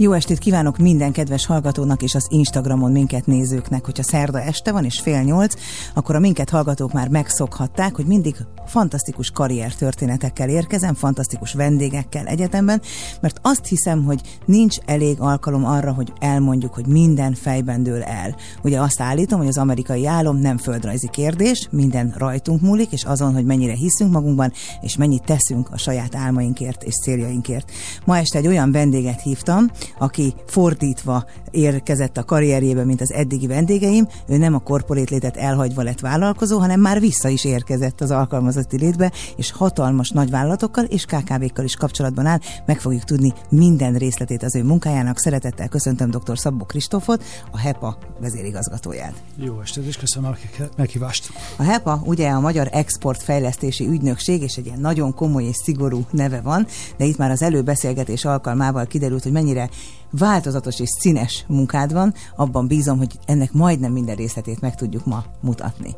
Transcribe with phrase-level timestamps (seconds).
[0.00, 3.84] Jó estét kívánok minden kedves hallgatónak és az Instagramon minket nézőknek.
[3.84, 5.54] Hogyha szerda este van és fél nyolc,
[5.94, 8.36] akkor a minket hallgatók már megszokhatták, hogy mindig
[8.66, 12.80] fantasztikus karrier történetekkel érkezem, fantasztikus vendégekkel egyetemben,
[13.20, 18.36] mert azt hiszem, hogy nincs elég alkalom arra, hogy elmondjuk, hogy minden fejben dől el.
[18.62, 23.34] Ugye azt állítom, hogy az amerikai álom nem földrajzi kérdés, minden rajtunk múlik, és azon,
[23.34, 27.70] hogy mennyire hiszünk magunkban, és mennyit teszünk a saját álmainkért és céljainkért.
[28.04, 34.08] Ma este egy olyan vendéget hívtam, aki fordítva érkezett a karrierjébe, mint az eddigi vendégeim,
[34.26, 38.78] ő nem a korporét létet elhagyva lett vállalkozó, hanem már vissza is érkezett az alkalmazotti
[38.78, 42.38] létbe, és hatalmas nagyvállalatokkal és KKV-kkal is kapcsolatban áll.
[42.66, 45.18] Meg fogjuk tudni minden részletét az ő munkájának.
[45.18, 46.38] Szeretettel köszöntöm dr.
[46.38, 49.14] Szabó Kristófot, a HEPA vezérigazgatóját.
[49.36, 50.36] Jó estét, és köszönöm a
[50.76, 51.30] meghívást.
[51.56, 56.40] A HEPA ugye a Magyar Exportfejlesztési Ügynökség, és egy ilyen nagyon komoly és szigorú neve
[56.40, 59.68] van, de itt már az előbeszélgetés alkalmával kiderült, hogy mennyire
[60.10, 65.24] változatos és színes munkád van, abban bízom, hogy ennek majdnem minden részletét meg tudjuk ma
[65.40, 65.96] mutatni.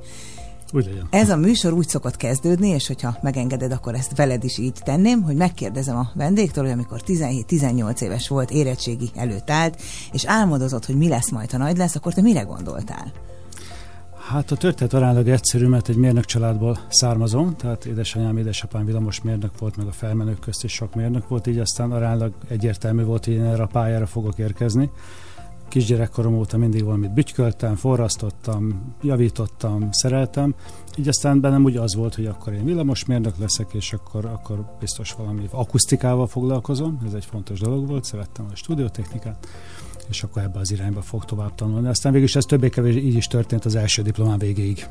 [0.72, 1.06] Úgy legyen.
[1.10, 5.22] Ez a műsor úgy szokott kezdődni, és hogyha megengeded, akkor ezt veled is így tenném,
[5.22, 10.96] hogy megkérdezem a vendégtől, hogy amikor 17-18 éves volt, érettségi előtt állt, és álmodozott, hogy
[10.96, 13.12] mi lesz majd, ha nagy lesz, akkor te mire gondoltál?
[14.30, 19.58] Hát a történet aránylag egyszerű, mert egy mérnök családból származom, tehát édesanyám, édesapám villamos mérnök
[19.58, 23.34] volt, meg a felmenők közt is sok mérnök volt, így aztán aránylag egyértelmű volt, hogy
[23.34, 24.90] én erre a pályára fogok érkezni.
[25.68, 30.54] Kisgyerekkorom óta mindig valamit bütyköltem, forrasztottam, javítottam, szereltem,
[30.96, 35.12] így aztán bennem úgy az volt, hogy akkor én villamosmérnök leszek, és akkor, akkor biztos
[35.12, 39.46] valami akusztikával foglalkozom, ez egy fontos dolog volt, szerettem a stúdiótechnikát
[40.10, 41.88] és akkor ebbe az irányba fog tovább tanulni.
[41.88, 44.86] Aztán végül is ez többé-kevésbé így is történt az első diplomán végéig.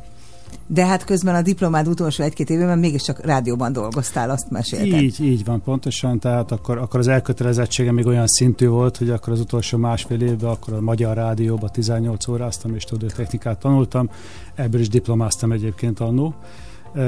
[0.67, 5.02] De hát közben a diplomád utolsó egy-két évben mégiscsak rádióban dolgoztál, azt mesélted.
[5.02, 6.20] Így, így van, pontosan.
[6.20, 10.49] Tehát akkor, akkor az elkötelezettségem még olyan szintű volt, hogy akkor az utolsó másfél évben
[10.49, 12.83] akkor a Magyar Rádióban 18 óráztam és
[13.15, 14.10] technikát tanultam.
[14.55, 16.36] Ebből is diplomáztam egyébként annó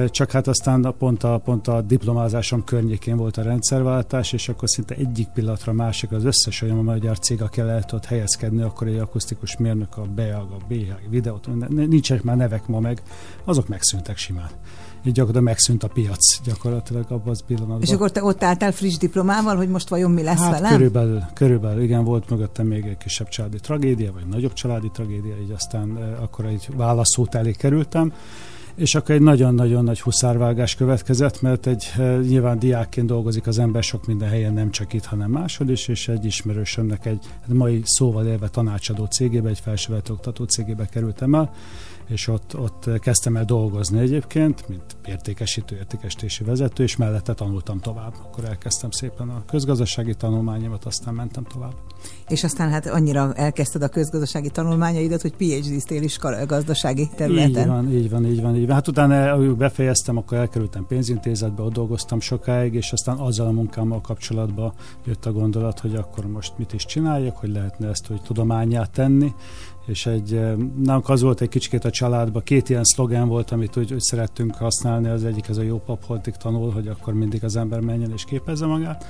[0.09, 4.95] csak hát aztán pont a, pont a diplomázásom környékén volt a rendszerváltás, és akkor szinte
[4.95, 9.57] egyik pillanatra másik az összes olyan magyar cég, aki lehet ott helyezkedni, akkor egy akusztikus
[9.57, 13.01] mérnök, a BEAG, a BH, videót, nincsenek már nevek ma meg,
[13.43, 14.49] azok megszűntek simán
[15.05, 17.81] így gyakorlatilag megszűnt a piac gyakorlatilag abban az pillanatban.
[17.81, 20.71] És akkor te ott álltál friss diplomával, hogy most vajon mi lesz hát velem?
[20.71, 25.51] Körülbelül, körülbelül, igen, volt mögöttem még egy kisebb családi tragédia, vagy nagyobb családi tragédia, így
[25.51, 28.13] aztán akkor egy válaszút elé kerültem,
[28.81, 33.83] és akkor egy nagyon-nagyon nagy huszárvágás következett, mert egy eh, nyilván diákként dolgozik az ember
[33.83, 38.25] sok minden helyen, nem csak itt, hanem máshol is, és egy ismerősömnek egy mai szóval
[38.25, 41.53] élve tanácsadó cégébe, egy felsővető oktató cégébe kerültem el,
[42.11, 48.13] és ott, ott kezdtem el dolgozni egyébként, mint értékesítő, értékesítési vezető, és mellette tanultam tovább.
[48.23, 51.73] Akkor elkezdtem szépen a közgazdasági tanulmányomat, aztán mentem tovább.
[52.27, 57.61] És aztán hát annyira elkezdted a közgazdasági tanulmányaidat, hogy PhD-ztél is gazdasági területen.
[57.61, 58.75] Így van, így van, így van, így van.
[58.75, 64.73] Hát utána, befejeztem, akkor elkerültem pénzintézetbe, ott dolgoztam sokáig, és aztán azzal a munkámmal kapcsolatban
[65.05, 69.33] jött a gondolat, hogy akkor most mit is csináljak, hogy lehetne ezt hogy tudományát tenni,
[69.85, 73.77] és egy, eh, nálunk az volt egy kicsit a családban, két ilyen szlogen volt, amit
[73.77, 77.43] úgy, úgy szerettünk használni, az egyik az a jó pap holtig tanul, hogy akkor mindig
[77.43, 79.05] az ember menjen és képezze magát,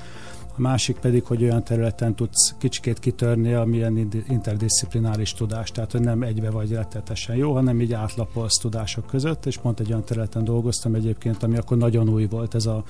[0.56, 6.22] a másik pedig, hogy olyan területen tudsz kicsikét kitörni, amilyen interdisziplináris tudás, tehát hogy nem
[6.22, 10.94] egybe vagy rettetesen jó, hanem így átlapolsz tudások között, és pont egy olyan területen dolgoztam
[10.94, 12.82] egyébként, ami akkor nagyon új volt, ez a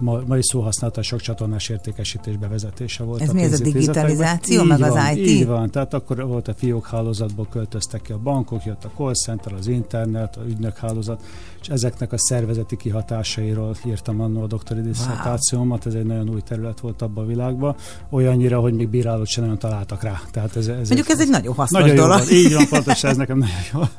[0.00, 3.20] mai szóhasználata sok csatornás értékesítés bevezetése volt.
[3.20, 5.26] Ez a mi ez a digitalizáció, meg van, az IT?
[5.26, 9.14] Így van, tehát akkor volt a fiók hálózatból költöztek ki a bankok, jött a call
[9.14, 11.22] center, az internet, a ügynök hálózat,
[11.60, 16.80] és ezeknek a szervezeti kihatásairól írtam annó a doktori diszertációmat, ez egy nagyon új terület
[16.80, 17.76] volt abban a világban,
[18.10, 20.20] olyannyira, hogy még bírálót sem nagyon találtak rá.
[20.30, 22.20] Tehát ez, ez Mondjuk egy, ez egy nagyon hasznos nagyon dolog.
[22.30, 23.80] Jó, így van, pontosan ez nekem nagyon jó.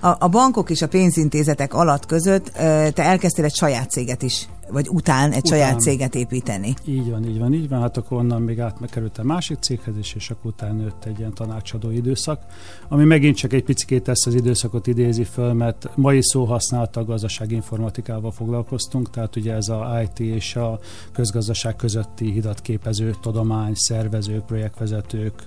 [0.00, 2.46] A, a bankok és a pénzintézetek alatt között
[2.92, 5.58] te elkezdtél egy saját céget is vagy után egy után.
[5.58, 6.74] saját céget építeni.
[6.84, 7.80] Így van, így van, így van.
[7.80, 11.34] Hát akkor onnan még átkerült a másik céghez is, és akkor utána nőtt egy ilyen
[11.34, 12.40] tanácsadó időszak,
[12.88, 17.04] ami megint csak egy picit ezt az időszakot idézi föl, mert mai szó használta a
[17.04, 20.78] gazdasági informatikával foglalkoztunk, tehát ugye ez a IT és a
[21.12, 25.44] közgazdaság közötti hidatképező tudomány, szervezők, projektvezetők,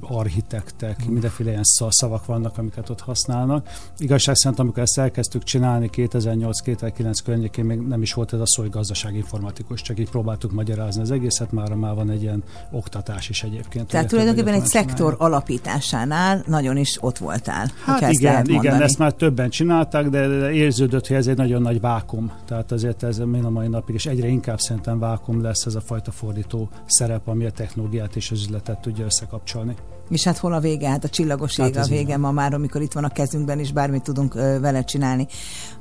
[0.00, 3.49] architektek, mindenféle ilyen szavak vannak, amiket ott használnak.
[3.98, 8.62] Igazság szerint, amikor ezt elkezdtük csinálni 2008-2009 környékén, még nem is volt ez a szó,
[8.62, 13.28] hogy gazdasági informatikus, csak így próbáltuk magyarázni az egészet, már már van egy ilyen oktatás
[13.28, 13.88] is egyébként.
[13.88, 17.70] Tehát tulajdonképpen egy szektor alapításánál nagyon is ott voltál.
[17.84, 22.32] Hát igen, igen, ezt már többen csinálták, de érződött, hogy ez egy nagyon nagy vákum.
[22.46, 25.80] Tehát azért ez mind a mai napig, és egyre inkább szerintem vákum lesz ez a
[25.80, 29.74] fajta fordító szerep, ami a technológiát és az üzletet tudja összekapcsolni.
[30.10, 30.88] És hát hol a vége?
[30.88, 33.72] Hát a csillagos ég hát a vége ma már, amikor itt van a kezünkben, és
[33.72, 35.26] bármit tudunk vele csinálni.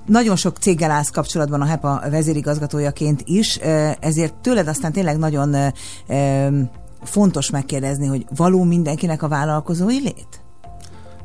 [0.06, 3.56] Nagyon sok céggel állsz kapcsolatban a HEPA vezérigazgatójaként is,
[4.00, 5.74] ezért tőled aztán tényleg nagyon
[7.04, 10.42] fontos megkérdezni, hogy való mindenkinek a vállalkozói lét?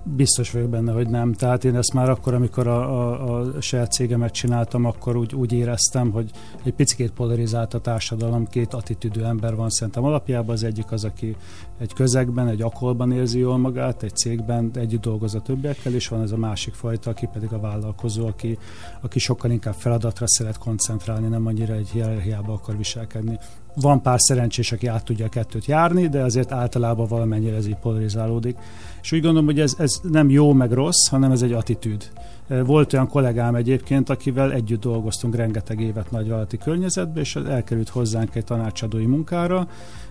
[0.06, 1.32] Biztos vagyok benne, hogy nem.
[1.32, 5.52] Tehát én ezt már akkor, amikor a, a, a saját cégemet csináltam, akkor úgy, úgy
[5.52, 6.30] éreztem, hogy
[6.62, 10.54] egy picit polarizált a társadalom, két attitűdű ember van szerintem alapjában.
[10.54, 11.36] Az egyik az, aki
[11.78, 16.22] egy közegben, egy akolban érzi jól magát, egy cégben együtt dolgoz a többiekkel, és van
[16.22, 18.58] ez a másik fajta, aki pedig a vállalkozó, aki,
[19.00, 23.38] aki sokkal inkább feladatra szeret koncentrálni, nem annyira egy hierarchiába akar viselkedni.
[23.74, 27.76] Van pár szerencsés, aki át tudja a kettőt járni, de azért általában valamennyire ez így
[27.76, 28.58] polarizálódik.
[29.04, 32.10] És úgy gondolom, hogy ez, ez nem jó meg rossz, hanem ez egy attitűd.
[32.46, 38.44] Volt olyan kollégám egyébként, akivel együtt dolgoztunk rengeteg évet nagyvállalati környezetben, és elkerült hozzánk egy
[38.44, 39.68] tanácsadói munkára,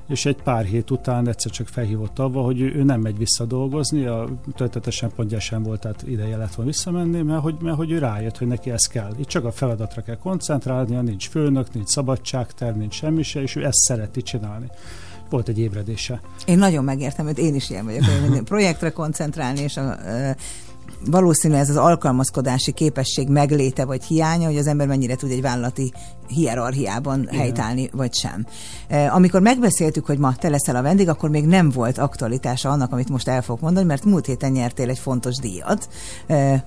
[0.08, 4.06] és egy pár hét után egyszer csak felhívott avva, hogy ő, nem megy vissza dolgozni,
[4.06, 7.98] a töltetesen pontja sem volt, tehát ideje lett volna visszamenni, mert hogy, mert hogy ő
[7.98, 9.12] rájött, hogy neki ez kell.
[9.18, 13.66] Itt csak a feladatra kell koncentrálnia, nincs főnök, nincs szabadságterv, nincs semmi se, és ő
[13.66, 14.70] ezt szereti csinálni
[15.34, 16.22] volt egy ébredése.
[16.46, 19.98] Én nagyon megértem, hogy én is ilyen vagyok, hogy projektre koncentrálni, és a,
[21.06, 25.94] valószínű ez az alkalmazkodási képesség megléte vagy hiánya, hogy az ember mennyire tud egy vállalati
[26.28, 27.36] hierarchiában Igen.
[27.36, 28.46] helytállni, vagy sem.
[29.10, 33.10] Amikor megbeszéltük, hogy ma te leszel a vendég, akkor még nem volt aktualitása annak, amit
[33.10, 35.90] most el fogok mondani, mert múlt héten nyertél egy fontos díjat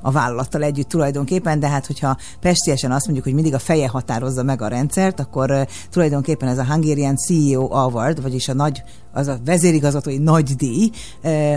[0.00, 4.42] a vállalattal együtt tulajdonképpen, de hát hogyha pestiesen azt mondjuk, hogy mindig a feje határozza
[4.42, 8.82] meg a rendszert, akkor tulajdonképpen ez a Hungarian CEO Award, vagyis a nagy
[9.16, 10.90] az a vezérigazgatói nagy díj,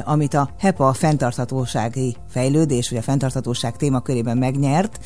[0.04, 5.00] amit a HEPA a fenntarthatósági fejlődés, vagy a fenntarthatóság témakörében megnyert.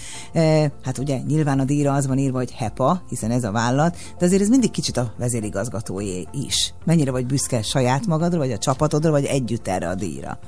[0.84, 4.26] Hát ugye nyilván a díjra az van írva, hogy HEPA, hiszen ez a vállalat, de
[4.26, 6.74] azért ez mindig kicsit a vezérigazgatói is.
[6.86, 10.40] Mennyire vagy büszke saját magadra, vagy a csapatodra, vagy együtt erre a díjra?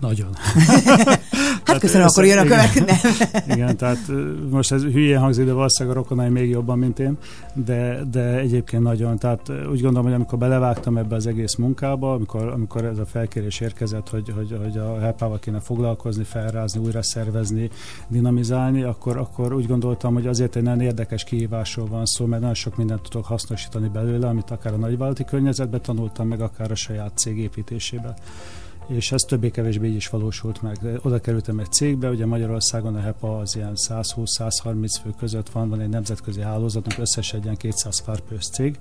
[0.00, 0.28] Nagyon.
[1.64, 2.86] hát köszönöm, akkor jön a következő.
[3.54, 3.98] igen, tehát
[4.50, 7.18] most ez hülyén hangzik, de valószínűleg a rokonai még jobban, mint én,
[7.54, 9.18] de, de egyébként nagyon.
[9.18, 13.60] Tehát úgy gondolom, hogy amikor belevágtam ebbe az egész munkába, amikor, amikor ez a felkérés
[13.60, 17.70] érkezett, hogy, hogy, hogy a helpával kéne foglalkozni, felrázni, újra szervezni,
[18.08, 22.56] dinamizálni, akkor, akkor úgy gondoltam, hogy azért egy nagyon érdekes kihívásról van szó, mert nagyon
[22.56, 27.18] sok mindent tudok hasznosítani belőle, amit akár a nagyvállalati környezetben tanultam, meg akár a saját
[27.18, 28.14] cég építésében
[28.90, 30.78] és ez többé-kevésbé így is valósult meg.
[31.02, 35.80] Oda kerültem egy cégbe, ugye Magyarországon a HEPA az ilyen 120-130 fő között van, van
[35.80, 38.78] egy nemzetközi hálózatunk, összesen egy ilyen 200 farpős cég,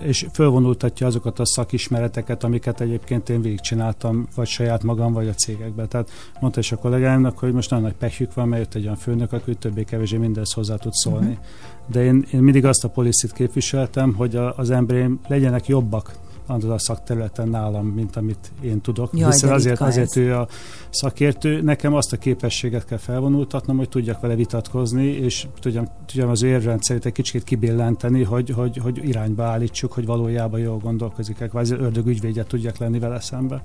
[0.00, 5.88] és fölvonultatja azokat a szakismereteket, amiket egyébként én végigcsináltam, vagy saját magam, vagy a cégekben.
[5.88, 6.10] Tehát
[6.40, 9.32] mondta is a kollégáimnak, hogy most nagyon nagy pehjük van, mert jött egy olyan főnök,
[9.32, 11.30] aki többé-kevésbé mindez hozzá tud szólni.
[11.30, 11.44] Uh-huh.
[11.86, 16.12] De én, én mindig azt a policit képviseltem, hogy a, az embereim legyenek jobbak
[16.46, 19.10] azon a szakterületen nálam, mint amit én tudok.
[19.12, 20.48] Jaj, Hiszen azért, azért ő a
[20.90, 21.62] szakértő.
[21.62, 26.48] Nekem azt a képességet kell felvonultatnom, hogy tudjak vele vitatkozni, és tudjam, tudjam az ő
[26.48, 32.06] érrendszerét egy kicsit kibillenteni, hogy, hogy, hogy irányba állítsuk, hogy valójában jól gondolkozik-e, kvázi ördög
[32.06, 33.62] ügyvédje tudjak lenni vele szembe.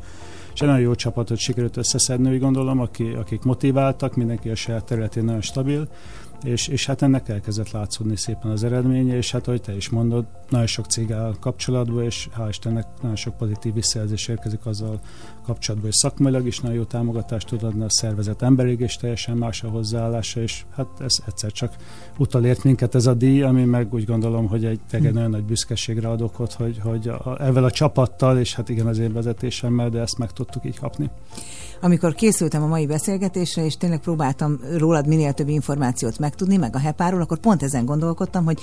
[0.54, 4.86] És egy nagyon jó csapatot sikerült összeszedni, úgy gondolom, aki, akik motiváltak, mindenki a saját
[4.86, 5.88] területén nagyon stabil,
[6.48, 10.26] és, és hát ennek elkezdett látszódni szépen az eredménye, és hát ahogy te is mondod,
[10.50, 15.00] nagyon sok céggel kapcsolatban, és hál' Istennek nagyon sok pozitív visszajelzés érkezik azzal
[15.46, 19.64] kapcsolatban, hogy szakmailag is nagyon jó támogatást tud adni a szervezet emberig, és teljesen más
[19.64, 21.76] a hozzáállása, és hát ez egyszer csak
[22.18, 26.10] utalért minket ez a díj, ami meg úgy gondolom, hogy egy tényleg nagyon nagy büszkeségre
[26.10, 30.00] ad okot, hogy, hogy a, ezzel a csapattal, és hát igen az én vezetésemmel, de
[30.00, 31.10] ezt meg tudtuk így kapni.
[31.82, 36.80] Amikor készültem a mai beszélgetésre, és tényleg próbáltam rólad minél több információt megtudni, meg a
[36.80, 38.60] hepáról, akkor pont ezen gondolkodtam, hogy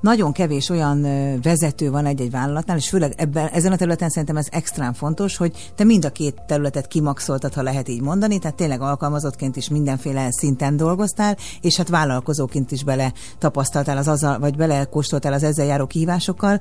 [0.00, 1.02] nagyon kevés olyan
[1.42, 5.72] vezető van egy-egy vállalatnál, és főleg ebben, ezen a területen szerintem ez extrán fontos, hogy
[5.74, 10.28] te mind a két területet kimaxoltad, ha lehet így mondani, tehát tényleg alkalmazottként is mindenféle
[10.30, 15.66] szinten dolgoztál, és hát vállalkozóként is bele tapasztaltál az azzal, vagy bele kóstoltál az ezzel
[15.66, 16.60] járó kihívásokkal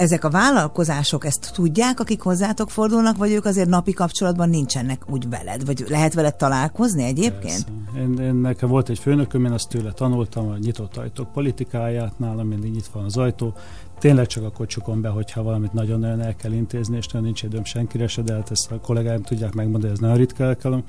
[0.00, 5.28] ezek a vállalkozások ezt tudják, akik hozzátok fordulnak, vagy ők azért napi kapcsolatban nincsenek úgy
[5.28, 5.66] veled?
[5.66, 7.66] Vagy lehet veled találkozni egyébként?
[7.96, 12.46] Én, én, nekem volt egy főnököm, én azt tőle tanultam, a nyitott ajtók politikáját, nálam
[12.46, 13.54] mindig nyitva van az ajtó.
[13.98, 17.64] Tényleg csak akkor csukom be, hogyha valamit nagyon-nagyon el kell intézni, és nagyon nincs időm
[17.64, 20.82] senkire se, de hát ezt a kollégáim tudják megmondani, ez nagyon ritka elkelem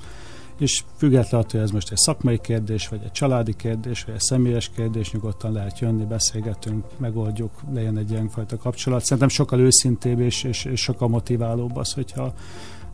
[0.62, 4.70] és függetlenül, hogy ez most egy szakmai kérdés, vagy egy családi kérdés, vagy egy személyes
[4.74, 9.02] kérdés, nyugodtan lehet jönni, beszélgetünk, megoldjuk, legyen egy ilyenfajta kapcsolat.
[9.02, 12.34] Szerintem sokkal őszintébb és, és, és sokkal motiválóbb az, hogyha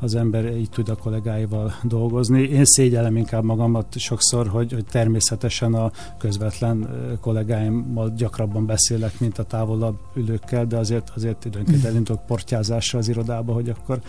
[0.00, 2.42] az ember így tud a kollégáival dolgozni.
[2.42, 6.88] Én szégyellem inkább magamat sokszor, hogy, hogy természetesen a közvetlen
[7.20, 13.52] kollégáimmal gyakrabban beszélek, mint a távolabb ülőkkel, de azért, azért időnként elindulok portyázásra az irodába,
[13.52, 14.00] hogy akkor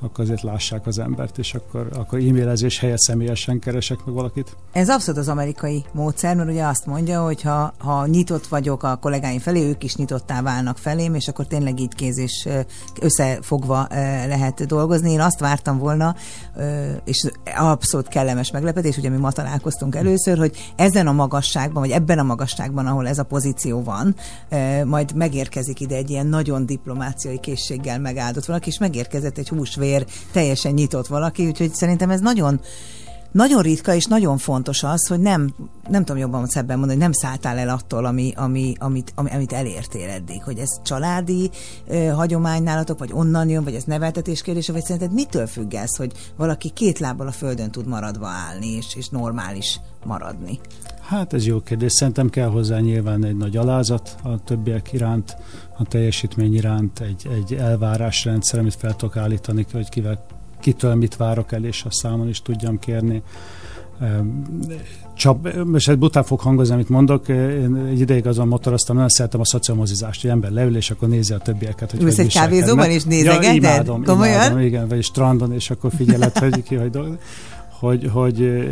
[0.00, 4.56] akkor azért lássák az embert, és akkor, akkor e-mailezés helyett személyesen keresek meg valakit.
[4.72, 8.96] Ez abszolút az amerikai módszer, mert ugye azt mondja, hogy ha, ha nyitott vagyok a
[8.96, 12.48] kollégáim felé, ők is nyitottá válnak felém, és akkor tényleg így kéz és
[13.00, 13.86] összefogva
[14.28, 15.10] lehet dolgozni.
[15.10, 16.14] Én azt vártam volna,
[17.04, 22.18] és abszolút kellemes meglepetés, ugye mi ma találkoztunk először, hogy ezen a magasságban, vagy ebben
[22.18, 24.14] a magasságban, ahol ez a pozíció van,
[24.84, 30.10] majd megérkezik ide egy ilyen nagyon diplomáciai készséggel megáldott valaki, és megérkezett egy húsvér azért
[30.32, 32.60] teljesen nyitott valaki, úgyhogy szerintem ez nagyon
[33.32, 35.54] nagyon ritka és nagyon fontos az, hogy nem,
[35.88, 39.52] nem tudom jobban szebben mondani, hogy nem szálltál el attól, ami, ami, amit, ami, amit
[39.52, 40.42] elértél eddig.
[40.42, 41.50] Hogy ez családi
[41.86, 45.96] ö, hagyomány nálatok, vagy onnan jön, vagy ez neveltetés kérdése, vagy szerinted mitől függ ez,
[45.96, 50.60] hogy valaki két lábbal a földön tud maradva állni, és, és normális maradni?
[51.00, 51.92] Hát ez jó kérdés.
[51.92, 55.36] Szerintem kell hozzá nyilván egy nagy alázat a többiek iránt,
[55.78, 60.26] a teljesítmény iránt, egy, egy elvárásrendszer, amit fel tudok állítani, hogy kivel,
[60.60, 63.22] kitől mit várok el, és a számon is tudjam kérni.
[65.14, 69.40] Csap, most egy bután fog hangozni, amit mondok, én egy ideig azon motoroztam, nagyon szeretem
[69.40, 71.90] a szociomozizást, hogy ember leül, és akkor nézi a többiek.
[71.90, 73.42] Hogy Ülsz egy kávézóban is nézegeted?
[73.42, 74.34] Ja, imádom, Komolyan?
[74.34, 77.20] imádom, igen, vagy strandon, és akkor figyeled, hogy ki hogy dolgozik
[77.80, 78.66] hogy, hogy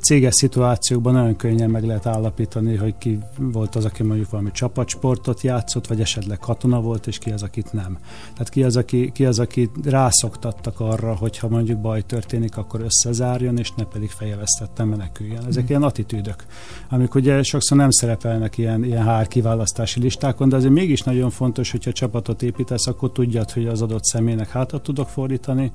[0.00, 5.40] céges szituációkban nagyon könnyen meg lehet állapítani, hogy ki volt az, aki mondjuk valami csapatsportot
[5.40, 7.98] játszott, vagy esetleg katona volt, és ki az, akit nem.
[8.32, 12.80] Tehát ki az, aki, ki az, aki rászoktattak arra, hogy ha mondjuk baj történik, akkor
[12.80, 15.46] összezárjon, és ne pedig fejevesztettem meneküljen.
[15.46, 15.68] Ezek mm.
[15.68, 16.44] ilyen attitűdök,
[16.88, 21.70] amik ugye sokszor nem szerepelnek ilyen, ilyen hár kiválasztási listákon, de azért mégis nagyon fontos,
[21.70, 25.72] hogyha csapatot építesz, akkor tudjad, hogy az adott személynek hátat tudok fordítani,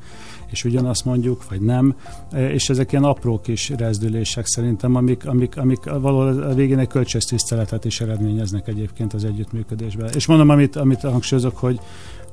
[0.51, 1.95] és ugyanazt mondjuk, vagy nem,
[2.33, 7.85] és ezek ilyen apró kis rezdülések szerintem, amik, amik, amik valahol a végén egy kölcsöntiszteletet
[7.85, 10.09] is eredményeznek egyébként az együttműködésben.
[10.15, 11.79] És mondom, amit, amit hangsúlyozok, hogy,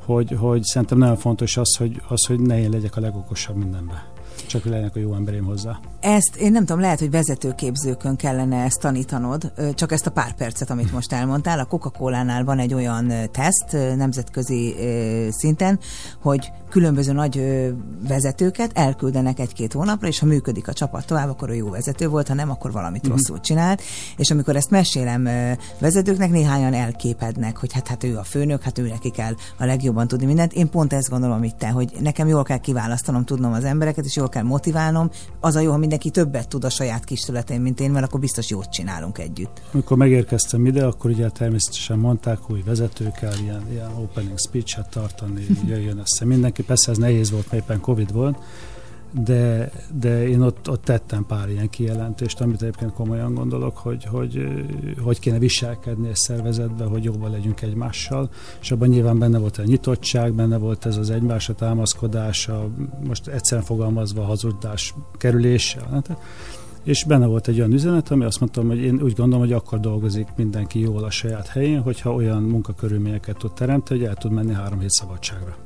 [0.05, 4.16] hogy, hogy szerintem nagyon fontos az, hogy, az, hogy ne én legyek a legokosabb mindenben
[4.47, 5.79] csak hogy legyenek a jó emberém hozzá.
[6.01, 10.71] Ezt én nem tudom, lehet, hogy vezetőképzőkön kellene ezt tanítanod, csak ezt a pár percet,
[10.71, 11.59] amit most elmondtál.
[11.59, 14.75] A Coca-Cola-nál van egy olyan teszt nemzetközi
[15.31, 15.79] szinten,
[16.23, 17.65] hogy különböző nagy
[18.09, 22.29] vezetőket elküldenek egy-két hónapra, és ha működik a csapat tovább, akkor ő jó vezető volt,
[22.29, 23.17] ha nem, akkor valamit uh-huh.
[23.17, 23.83] rosszul csinált.
[24.17, 25.29] És amikor ezt mesélem
[25.79, 30.09] vezetőknek, néhányan elképednek, hogy hát, hát ő a főnök, hát ő neki kell a legjobban
[30.09, 30.53] tudni mindent.
[30.53, 34.17] Én pont ezt gondolom itt te, hogy nekem jól kell kiválasztanom, tudnom az embereket, és
[34.17, 35.11] jól kell motiválnom.
[35.41, 38.21] Az a jó, ha mindenki többet tud a saját kis területén, mint én, mert akkor
[38.21, 39.63] biztos jót csinálunk együtt.
[39.73, 45.47] Amikor megérkeztem ide, akkor ugye természetesen mondták, hogy vezető kell ilyen, ilyen opening speech-et tartani,
[45.69, 46.63] jöjjön össze mindenki.
[46.63, 48.39] Persze ez nehéz volt, mert éppen Covid volt,
[49.25, 49.71] de,
[50.01, 54.49] de én ott, ott tettem pár ilyen kijelentést, amit egyébként komolyan gondolok, hogy hogy,
[55.03, 58.31] hogy kéne viselkedni egy szervezetbe, hogy jobban legyünk egymással,
[58.61, 62.69] és abban nyilván benne volt a nyitottság, benne volt ez az egymásra támaszkodás, a,
[63.07, 66.03] most egyszerűen fogalmazva a hazudás kerülése.
[66.83, 69.81] És benne volt egy olyan üzenet, ami azt mondtam, hogy én úgy gondolom, hogy akkor
[69.81, 74.53] dolgozik mindenki jól a saját helyén, hogyha olyan munkakörülményeket tud teremteni, hogy el tud menni
[74.53, 75.57] három hét szabadságra.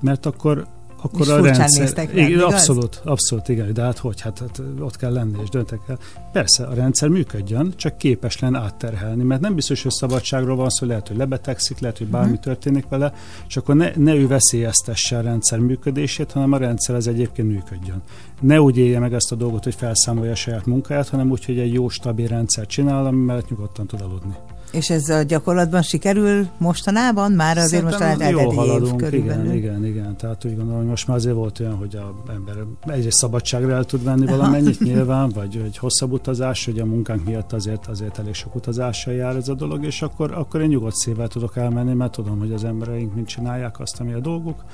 [0.00, 0.66] Mert akkor
[1.12, 2.08] akkor a rendszer...
[2.12, 2.52] Igen, igaz?
[2.52, 5.98] abszolút, abszolút, igen, de hát hogy, hát, hát ott kell lenni és döntek el.
[6.32, 10.86] Persze, a rendszer működjön, csak képes lenne átterhelni, mert nem biztos, hogy szabadságról van szó,
[10.86, 12.44] lehet, hogy lebetegszik, lehet, hogy bármi uh-huh.
[12.44, 13.12] történik vele,
[13.48, 18.02] és akkor ne, ne ő veszélyeztesse a rendszer működését, hanem a rendszer az egyébként működjön.
[18.40, 21.58] Ne úgy élje meg ezt a dolgot, hogy felszámolja a saját munkáját, hanem úgy, hogy
[21.58, 24.34] egy jó, stabil rendszer csinál, ami mellett nyugodtan tud aludni.
[24.72, 27.32] És ez a gyakorlatban sikerül mostanában?
[27.32, 30.16] Már azért Szerintem most talán jól haladunk, év igen, igen, igen.
[30.16, 32.56] Tehát úgy gondolom, hogy most már azért volt olyan, hogy a ember
[32.86, 37.52] egyrészt szabadságra el tud venni valamennyit nyilván, vagy egy hosszabb utazás, hogy a munkánk miatt
[37.52, 41.28] azért, azért elég sok utazással jár ez a dolog, és akkor, akkor én nyugodt szívvel
[41.28, 44.64] tudok elmenni, mert tudom, hogy az embereink mind csinálják azt, ami a dolguk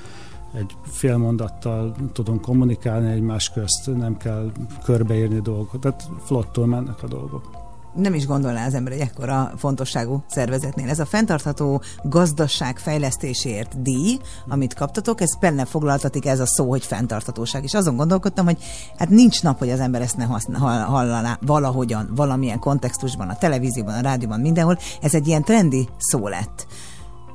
[0.53, 4.51] egy fél mondattal tudunk kommunikálni egymás közt, nem kell
[4.83, 7.61] körbeírni dolgokat, tehát flottul mennek a dolgok
[7.95, 10.89] nem is gondolná az ember egy ekkora fontosságú szervezetnél.
[10.89, 16.85] Ez a fenntartható gazdaság fejlesztésért díj, amit kaptatok, ez benne foglaltatik ez a szó, hogy
[16.85, 17.63] fenntarthatóság.
[17.63, 18.57] És azon gondolkodtam, hogy
[18.97, 24.01] hát nincs nap, hogy az ember ezt ne hallaná valahogyan, valamilyen kontextusban, a televízióban, a
[24.01, 24.77] rádióban, mindenhol.
[25.01, 26.67] Ez egy ilyen trendi szó lett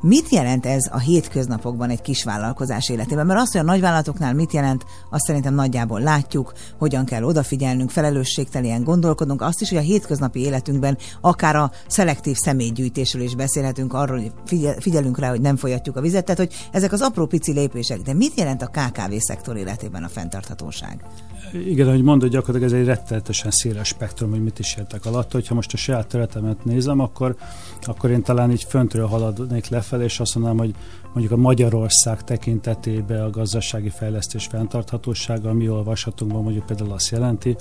[0.01, 3.27] Mit jelent ez a hétköznapokban egy kis vállalkozás életében?
[3.27, 8.83] Mert azt, hogy a nagyvállalatoknál mit jelent, azt szerintem nagyjából látjuk, hogyan kell odafigyelnünk, felelősségteljen
[8.83, 9.43] gondolkodunk.
[9.43, 14.75] Azt is, hogy a hétköznapi életünkben akár a szelektív személygyűjtésről is beszélhetünk, arról, hogy figyel,
[14.81, 18.01] figyelünk rá, hogy nem folyatjuk a vizet, tehát hogy ezek az apró pici lépések.
[18.01, 21.05] De mit jelent a KKV szektor életében a fenntarthatóság?
[21.53, 25.33] Igen, ahogy mondod, gyakorlatilag ez egy rettenetesen széles spektrum, hogy mit is értek alatt.
[25.33, 27.37] Hogyha most a saját területemet nézem, akkor,
[27.83, 30.75] akkor én talán így föntről haladnék lefelé, és azt mondanám, hogy
[31.13, 37.57] mondjuk a Magyarország tekintetében a gazdasági fejlesztés fenntarthatósága, mi olvashatunk, mondjuk például azt jelenti,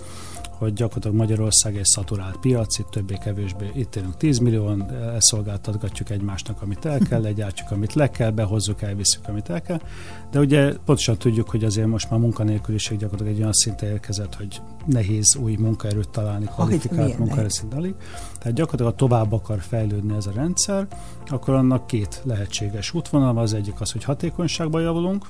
[0.57, 6.85] hogy gyakorlatilag Magyarország egy szaturált piac, itt többé-kevésbé itt élünk 10 millióan, elszolgáltatgatjuk egymásnak, amit
[6.85, 9.79] el kell, legyártjuk, amit le kell, behozzuk, elviszük, amit el kell.
[10.31, 14.61] De ugye pontosan tudjuk, hogy azért most már munkanélküliség gyakorlatilag egy olyan szinte érkezett, hogy
[14.85, 17.95] nehéz új munkaerőt találni, kvalifikált munkaerőt alig.
[18.39, 20.87] Tehát gyakorlatilag ha tovább akar fejlődni ez a rendszer,
[21.27, 23.37] akkor annak két lehetséges útvonal.
[23.37, 25.25] Az egyik az, hogy hatékonyságban javulunk,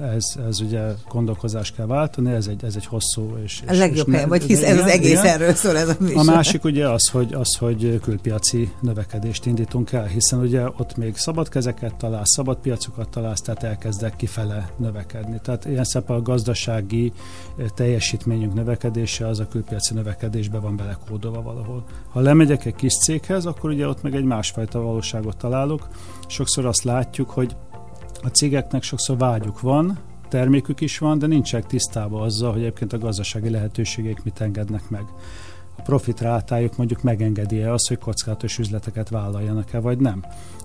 [0.00, 3.62] ez, ez ugye gondolkozás kell váltani, ez egy, ez egy hosszú és...
[3.66, 5.26] A legjobb hely, vagy hisz ez az egész igen.
[5.26, 6.18] erről szól ez a műsor.
[6.18, 11.16] A másik ugye az hogy, az, hogy külpiaci növekedést indítunk el, hiszen ugye ott még
[11.16, 15.40] szabad kezeket találsz, szabad piacokat találsz, tehát elkezdek kifele növekedni.
[15.42, 17.12] Tehát ilyen szépen a gazdasági
[17.56, 21.84] eh, teljesítményünk növekedése az a külpiaci növekedésbe van belekódolva valahol.
[22.08, 25.88] Ha lemegyek egy kis céghez, akkor ugye ott meg egy másfajta valóságot találok.
[26.26, 27.56] Sokszor azt látjuk, hogy
[28.24, 32.98] a cégeknek sokszor vágyuk van, termékük is van, de nincsenek tisztában azzal, hogy egyébként a
[32.98, 35.04] gazdasági lehetőségek mit engednek meg.
[35.76, 40.24] A profit rátájuk mondjuk megengedi-e azt, hogy kockázatos üzleteket vállaljanak-e, vagy nem.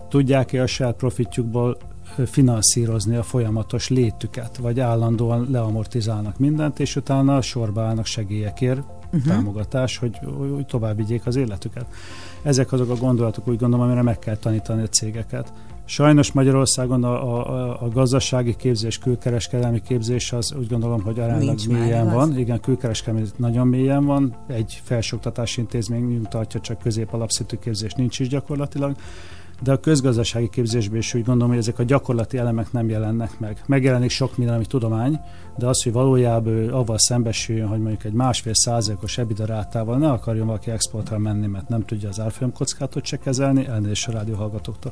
[0.10, 1.78] Tudják-e a saját profitjukból
[2.26, 9.24] finanszírozni a folyamatos létüket, vagy állandóan leamortizálnak mindent, és utána sorba állnak segélyekért, uh-huh.
[9.24, 11.86] támogatás, hogy, hogy tovább vigyék az életüket.
[12.44, 15.54] Ezek azok a gondolatok, úgy gondolom, amire meg kell tanítani a cégeket.
[15.90, 22.06] Sajnos Magyarországon a, a, a gazdasági képzés, külkereskedelmi képzés az úgy gondolom, hogy aránylag mélyen
[22.06, 22.32] már, van.
[22.32, 22.38] Az.
[22.38, 24.36] Igen, külkereskedelmi nagyon mélyen van.
[24.48, 28.96] Egy felsőoktatási intézményünk tartja, csak középalapszintű képzés nincs is gyakorlatilag
[29.62, 33.62] de a közgazdasági képzésben is úgy gondolom, hogy ezek a gyakorlati elemek nem jelennek meg.
[33.66, 35.20] Megjelenik sok minden, ami tudomány,
[35.60, 40.46] de az, hogy valójában ő avval szembesüljön, hogy mondjuk egy másfél százalékos ebidarátával ne akarjon
[40.46, 44.92] valaki exportra menni, mert nem tudja az árfolyam kockátot se kezelni, elnézést a rádióhallgatóktól.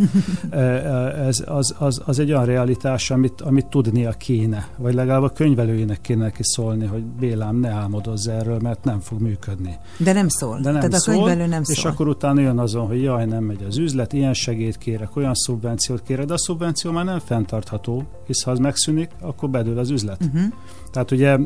[1.27, 6.01] Ez az, az, az, egy olyan realitás, amit, amit tudnia kéne, vagy legalább a könyvelőjének
[6.01, 9.77] kéne neki szólni, hogy Bélám, ne álmodozz erről, mert nem fog működni.
[9.97, 10.59] De nem szól.
[10.61, 11.75] De nem Tehát szól, a könyvelő nem szól.
[11.75, 15.33] És akkor utána jön azon, hogy jaj, nem megy az üzlet, ilyen segélyt kérek, olyan
[15.33, 19.89] szubvenciót kérek, de a szubvenció már nem fenntartható, hisz ha az megszűnik, akkor bedől az
[19.89, 20.23] üzlet.
[20.23, 20.53] Uh-huh.
[20.91, 21.37] Tehát ugye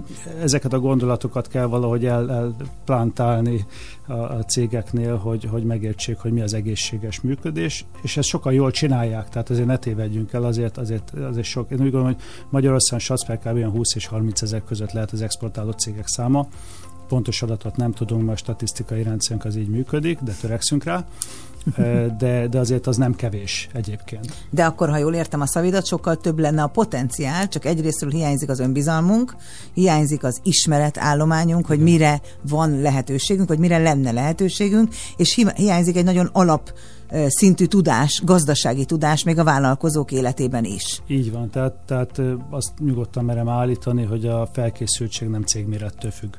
[0.41, 3.65] ezeket a gondolatokat kell valahogy el, elplantálni
[4.07, 8.71] a, a cégeknél, hogy, hogy megértsék, hogy mi az egészséges működés, és ezt sokan jól
[8.71, 11.71] csinálják, tehát azért ne tévedjünk el, azért, azért, azért sok.
[11.71, 13.71] Én úgy gondolom, hogy Magyarországon satsz kb.
[13.71, 16.47] 20 és 30 ezer között lehet az exportáló cégek száma,
[17.11, 21.05] pontos adatot nem tudunk, mert a statisztikai rendszerünk az így működik, de törekszünk rá
[22.17, 24.33] de, de azért az nem kevés egyébként.
[24.49, 28.49] De akkor, ha jól értem a szavidat, sokkal több lenne a potenciál, csak egyrésztről hiányzik
[28.49, 29.35] az önbizalmunk,
[29.73, 36.29] hiányzik az ismeretállományunk, hogy mire van lehetőségünk, vagy mire lenne lehetőségünk, és hiányzik egy nagyon
[36.33, 36.73] alap
[37.27, 41.01] szintű tudás, gazdasági tudás még a vállalkozók életében is.
[41.07, 46.35] Így van, tehát, tehát azt nyugodtan merem állítani, hogy a felkészültség nem cégmérettől függ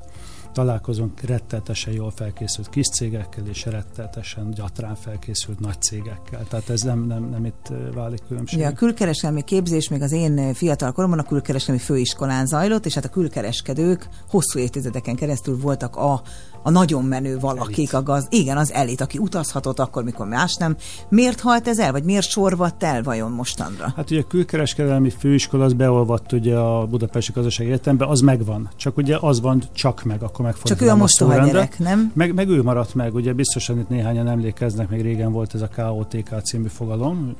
[0.52, 6.44] találkozunk rettetesen jól felkészült kis cégekkel, és rettetesen gyatrán felkészült nagy cégekkel.
[6.48, 8.58] Tehát ez nem, nem, nem itt válik különbség.
[8.58, 13.04] Ugye a külkereskedelmi képzés még az én fiatal koromban a külkereskedelmi főiskolán zajlott, és hát
[13.04, 16.22] a külkereskedők hosszú évtizedeken keresztül voltak a
[16.62, 17.92] a nagyon menő valakik, elit.
[17.92, 20.76] a gaz, igen, az elit, aki utazhatott akkor, mikor más nem.
[21.08, 23.92] Miért halt ez el, vagy miért sorvadt el vajon mostanra?
[23.96, 28.68] Hát ugye a külkereskedelmi főiskola az beolvadt ugye a Budapesti Gazdasági Egyetembe, az megvan.
[28.76, 32.12] Csak ugye az van csak meg, akkor meg Csak ő a mostoha gyerek, nem?
[32.14, 35.68] Meg, meg, ő maradt meg, ugye biztosan itt néhányan emlékeznek, még régen volt ez a
[35.76, 37.36] KOTK című fogalom,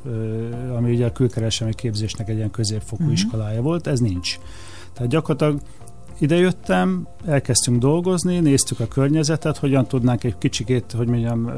[0.77, 3.13] ami ugye a külkereskedelmi képzésnek egy ilyen középfokú uh-huh.
[3.13, 4.39] iskolája volt, ez nincs.
[4.93, 5.61] Tehát gyakorlatilag
[6.19, 11.51] Idejöttem, elkezdtünk dolgozni, néztük a környezetet, hogyan tudnánk egy kicsikét, hogy mondjam,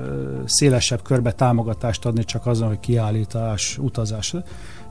[0.45, 4.35] szélesebb körbe támogatást adni csak azon, hogy kiállítás, utazás.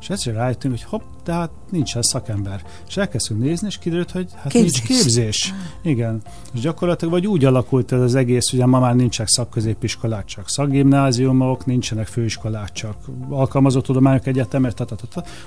[0.02, 2.62] És egyszer rájöttünk, hogy hopp, de hát nincsen szakember.
[2.88, 4.82] És elkezdtünk nézni, és kiderült, hogy hát képzés.
[4.82, 5.54] nincs képzés.
[5.82, 6.21] Igen.
[6.54, 11.65] És gyakorlatilag vagy úgy alakult ez az egész, hogy ma már nincsenek szakközépiskolák, csak szakgimnáziumok,
[11.65, 12.95] nincsenek főiskolák, csak
[13.30, 14.73] alkalmazott tudományok egyetemek,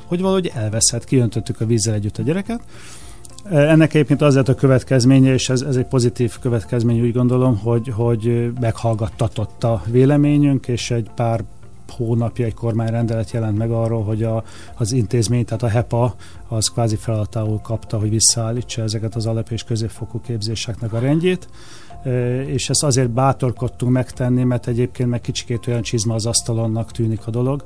[0.05, 2.61] hogy valahogy elveszett, kiöntöttük a vízzel együtt a gyereket,
[3.50, 7.88] ennek egyébként az lett a következménye, és ez, ez egy pozitív következmény, úgy gondolom, hogy,
[7.88, 11.44] hogy meghallgattatott a véleményünk, és egy pár
[11.88, 16.14] hónapja egy kormányrendelet jelent meg arról, hogy a, az intézmény, tehát a HEPA,
[16.48, 21.48] az kvázi feladatául kapta, hogy visszaállítsa ezeket az alap- és középfokú képzéseknek a rendjét.
[22.46, 27.30] És ezt azért bátorkodtunk megtenni, mert egyébként meg kicsikét olyan csizma az asztalonnak tűnik a
[27.30, 27.64] dolog,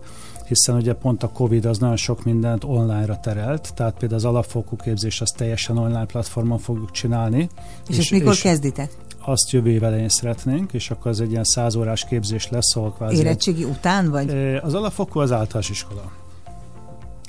[0.50, 4.76] hiszen ugye pont a Covid az nagyon sok mindent online-ra terelt, tehát például az alapfokú
[4.76, 7.48] képzés az teljesen online platformon fogjuk csinálni.
[7.88, 8.90] És, és ezt mikor és kezditek?
[9.24, 13.16] Azt jövő év elején szeretnénk, és akkor az egy ilyen százórás képzés lesz, ahol kvázi...
[13.16, 14.30] Érettségi után, vagy?
[14.62, 16.12] Az alapfokú az általános iskola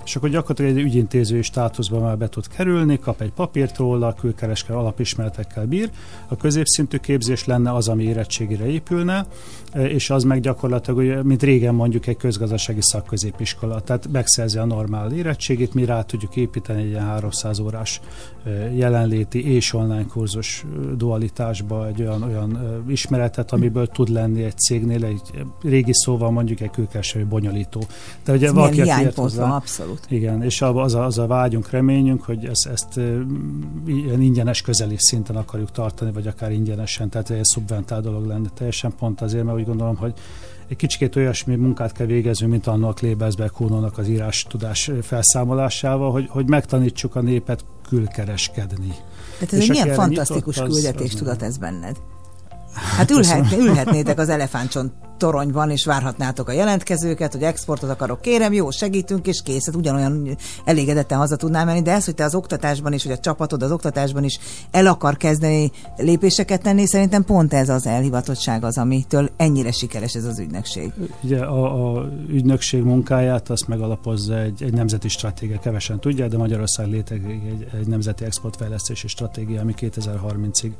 [0.03, 4.79] és akkor gyakorlatilag egy ügyintézői státuszba már be tud kerülni, kap egy papírt róla, külkereskedő
[4.79, 5.89] alapismeretekkel bír.
[6.27, 9.25] A középszintű képzés lenne az, ami érettségére épülne,
[9.73, 15.73] és az meg gyakorlatilag, mint régen mondjuk egy közgazdasági szakközépiskola, tehát megszerzi a normál érettségét,
[15.73, 18.01] mi rá tudjuk építeni egy ilyen 300 órás
[18.73, 20.65] jelenléti és online kurzus
[20.97, 25.21] dualitásba egy olyan, olyan ismeretet, amiből tud lenni egy cégnél, egy
[25.61, 27.83] régi szóval mondjuk egy külkereskedő bonyolító.
[28.25, 28.81] De ugye valaki,
[29.15, 29.99] hozzá, abszolút.
[30.09, 32.97] Igen, és az a, az a vágyunk, reményünk, hogy ezt, ezt
[33.85, 38.93] ilyen ingyenes közeli szinten akarjuk tartani, vagy akár ingyenesen, tehát egy szubventált dolog lenne teljesen
[38.99, 40.13] pont azért, mert úgy gondolom, hogy
[40.67, 46.27] egy kicsikét olyasmi munkát kell végezni, mint annak Lébezberg Kónónak az írás tudás felszámolásával, hogy,
[46.29, 48.93] hogy megtanítsuk a népet külkereskedni.
[49.33, 51.97] Tehát ez egy milyen fantasztikus küldetés tudat ez benned?
[52.97, 58.69] Hát ülhet, ülhetnétek az elefántcsont toronyban, és várhatnátok a jelentkezőket, hogy exportot akarok, kérem, jó,
[58.69, 62.93] segítünk, és kész, hát ugyanolyan elégedetten haza tudnám menni, de ez, hogy te az oktatásban
[62.93, 64.39] is, hogy a csapatod az oktatásban is
[64.71, 70.25] el akar kezdeni lépéseket tenni, szerintem pont ez az elhivatottság az, amitől ennyire sikeres ez
[70.25, 70.91] az ügynökség.
[71.23, 76.87] Ugye a, a ügynökség munkáját azt megalapozza egy, egy nemzeti stratégia, kevesen tudják, de Magyarország
[76.87, 80.71] létezik egy, egy nemzeti exportfejlesztési stratégia, ami 2030-ig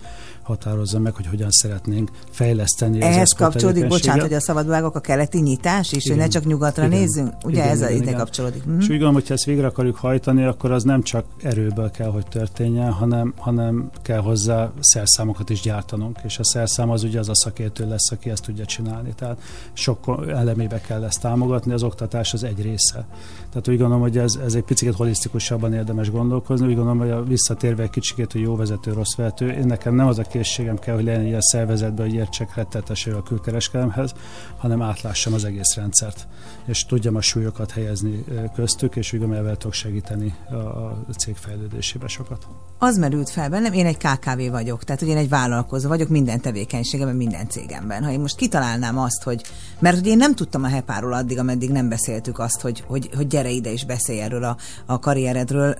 [0.41, 3.01] határozza meg, hogy hogyan szeretnénk fejleszteni.
[3.01, 6.17] Ehhez kapcsolódik, bocsánat, hogy a szabadvágok a keleti nyitás is, igen.
[6.17, 6.99] hogy ne csak nyugatra igen.
[6.99, 7.33] nézzünk?
[7.43, 8.17] Ugye igen, ez igen, ide igen.
[8.17, 8.67] kapcsolódik.
[8.67, 8.77] Mm.
[8.77, 12.27] És úgy gondolom, hogyha ezt végre akarjuk hajtani, akkor az nem csak erőből kell, hogy
[12.27, 17.35] történjen, hanem, hanem kell hozzá szerszámokat is gyártanunk, és a szerszám az ugye az a
[17.35, 19.13] szakértő lesz, aki ezt tudja csinálni.
[19.15, 19.37] Tehát
[19.73, 23.05] sok elemébe kell ezt támogatni, az oktatás az egy része.
[23.49, 26.67] Tehát úgy gondolom, hogy ez, ez egy picit holisztikusabban érdemes gondolkozni.
[26.67, 30.07] Úgy gondolom, hogy a visszatérve egy kicsikét, hogy jó vezető, rossz vezető, én nekem nem
[30.07, 34.13] az a készségem kell, hogy legyen ilyen szervezetben, hogy értsek retteteső a külkereskedelemhez,
[34.57, 36.27] hanem átlássam az egész rendszert,
[36.65, 38.23] és tudjam a súlyokat helyezni
[38.55, 42.47] köztük, és úgy gondolom, hogy tudok segíteni a, a cég fejlődésébe sokat.
[42.77, 46.41] Az merült fel bennem, én egy KKV vagyok, tehát hogy én egy vállalkozó vagyok minden
[46.41, 48.03] tevékenységemben, minden cégemben.
[48.03, 49.41] Ha én most kitalálnám azt, hogy,
[49.79, 53.27] mert hogy én nem tudtam a hepáról addig, ameddig nem beszéltük azt, hogy, hogy, hogy
[53.27, 55.75] gyere ide és beszélj erről a, a karrieredről.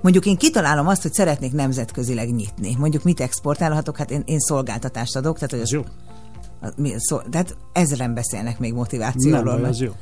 [0.00, 2.76] Mondjuk én kitalálom azt, hogy szeretnék nemzetközileg nyitni.
[2.78, 3.96] Mondjuk mit exportálhatok?
[3.96, 5.34] Hát én, én szolgáltatást adok.
[5.34, 5.84] Tehát, hogy az, jó.
[6.76, 9.54] Mi, szó, tehát ezeren beszélnek még motivációról.
[9.54, 9.92] Nem, az jó.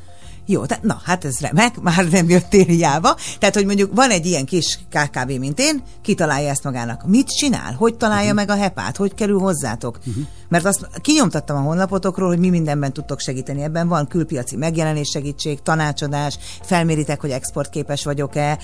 [0.49, 3.17] Jó, tehát na, hát ez remek, már nem jöttél hiába.
[3.39, 7.07] Tehát, hogy mondjuk van egy ilyen kis KKV, mint én, kitalálja ezt magának.
[7.07, 7.75] Mit csinál?
[7.75, 8.47] Hogy találja uh-huh.
[8.47, 8.97] meg a hepát?
[8.97, 9.99] Hogy kerül hozzátok?
[10.07, 10.25] Uh-huh.
[10.49, 13.63] Mert azt kinyomtattam a honlapotokról, hogy mi mindenben tudtok segíteni.
[13.63, 18.59] Ebben van külpiaci megjelenés segítség, tanácsadás, felméritek, hogy exportképes vagyok-e,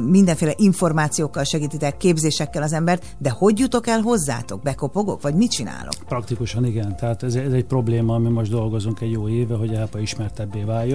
[0.00, 4.62] mindenféle információkkal segítitek, képzésekkel az embert, de hogy jutok el hozzátok?
[4.62, 5.94] Bekopogok, vagy mit csinálok?
[6.08, 6.96] Praktikusan igen.
[6.96, 10.62] Tehát ez, ez egy probléma, ami most dolgozunk egy jó éve, hogy a HEPA ismertebbé
[10.62, 10.93] váljon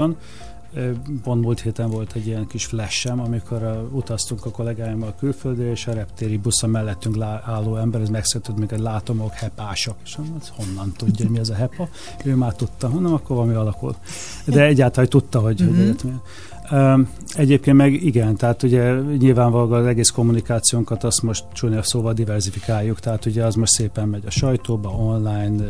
[1.23, 5.87] Pont múlt héten volt egy ilyen kis flashem, amikor a, utaztunk a kollégáimmal külföldre, és
[5.87, 9.95] a reptéri buszon mellettünk lá, álló ember, ez megszólított még egy látomok hepások.
[10.03, 11.89] És mondom, honnan tudja, hogy mi az a hepa?
[12.23, 13.95] Ő már tudta, hanem akkor valami alakul.
[14.45, 15.75] De egyáltalán tudta, hogy, mm-hmm.
[15.75, 16.15] hogy mhm.
[17.35, 23.25] Egyébként meg igen, tehát ugye nyilvánvalóan az egész kommunikációnkat azt most csúnya szóval diversifikáljuk, tehát
[23.25, 25.63] ugye az most szépen megy a sajtóba, online,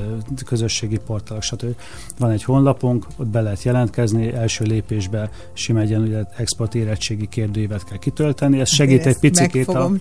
[0.45, 1.75] közösségi portálok, stb.
[2.17, 7.83] Van egy honlapunk, ott be lehet jelentkezni, első lépésbe sima egy ugye export érettségi kérdőívet
[7.83, 9.91] kell kitölteni, ez segít egy picikét a,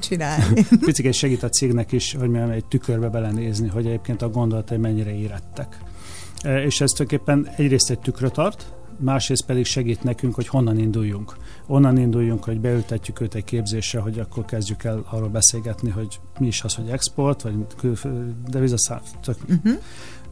[0.84, 5.14] picikét segít a cégnek is, hogy mondjam, egy tükörbe belenézni, hogy egyébként a gondolatai mennyire
[5.14, 5.78] érettek.
[6.42, 11.36] És ez tulajdonképpen egyrészt egy tükröt tart, másrészt pedig segít nekünk, hogy honnan induljunk.
[11.66, 16.46] Onnan induljunk, hogy beültetjük őt egy képzésre, hogy akkor kezdjük el arról beszélgetni, hogy mi
[16.46, 17.54] is az, hogy export, vagy
[18.48, 19.00] devizaszám.
[19.26, 19.72] Uh-huh.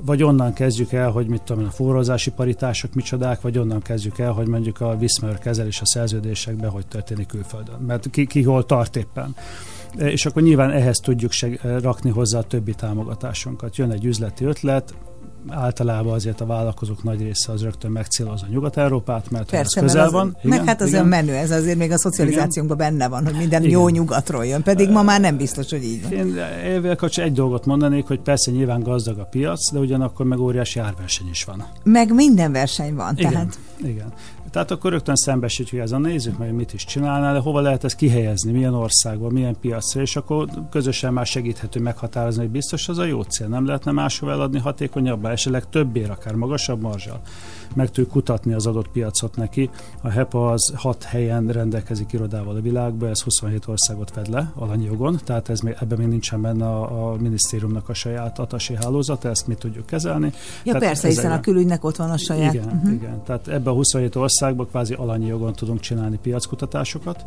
[0.00, 4.32] Vagy onnan kezdjük el, hogy mit tudom a forrózási paritások micsodák, vagy onnan kezdjük el,
[4.32, 7.80] hogy mondjuk a viszmer kezelés a szerződésekben, hogy történik külföldön.
[7.80, 9.34] Mert ki, ki hol tart éppen
[9.98, 13.76] és akkor nyilván ehhez tudjuk seg- rakni hozzá a többi támogatásunkat.
[13.76, 14.94] Jön egy üzleti ötlet,
[15.48, 20.12] általában azért a vállalkozók nagy része az rögtön megcélozza Nyugat-Európát, mert Persze, az közel az,
[20.12, 20.36] van.
[20.42, 21.06] Igen, meg hát az igen.
[21.06, 22.92] menő, ez azért még a szocializációnkban igen.
[22.92, 23.78] benne van, hogy minden igen.
[23.78, 26.12] jó nyugatról jön, pedig ma már nem biztos, hogy így van.
[26.12, 30.78] Én évvel egy dolgot mondanék, hogy persze nyilván gazdag a piac, de ugyanakkor meg óriási
[30.78, 31.64] árverseny is van.
[31.82, 33.58] Meg minden verseny van, igen, tehát.
[33.76, 34.12] Igen.
[34.50, 38.52] Tehát akkor rögtön szembesítjük ezzel, nézzük meg, mit is csinálnál, de hova lehet ezt kihelyezni,
[38.52, 43.22] milyen országban, milyen piacra, és akkor közösen már segíthető meghatározni, hogy biztos az a jó
[43.22, 43.46] cél.
[43.46, 47.20] Nem lehetne máshol eladni hatékonyabbá, esetleg többér, akár magasabb marzsal.
[47.74, 49.70] Meg tudjuk kutatni az adott piacot neki.
[50.00, 54.84] A HEPA az hat helyen rendelkezik irodával a világban, ez 27 országot fed le alanyi
[54.84, 59.28] jogon, tehát ez még, ebben még nincsen benne a, a minisztériumnak a saját atasi hálózata,
[59.28, 60.32] ezt mi tudjuk kezelni.
[60.64, 62.54] Ja tehát persze, hiszen a külügynek ott van a saját.
[62.54, 62.92] Igen, uh-huh.
[62.92, 63.22] igen.
[63.24, 67.24] Tehát ebben a 27 országban kvázi alanyi jogon tudunk csinálni piackutatásokat,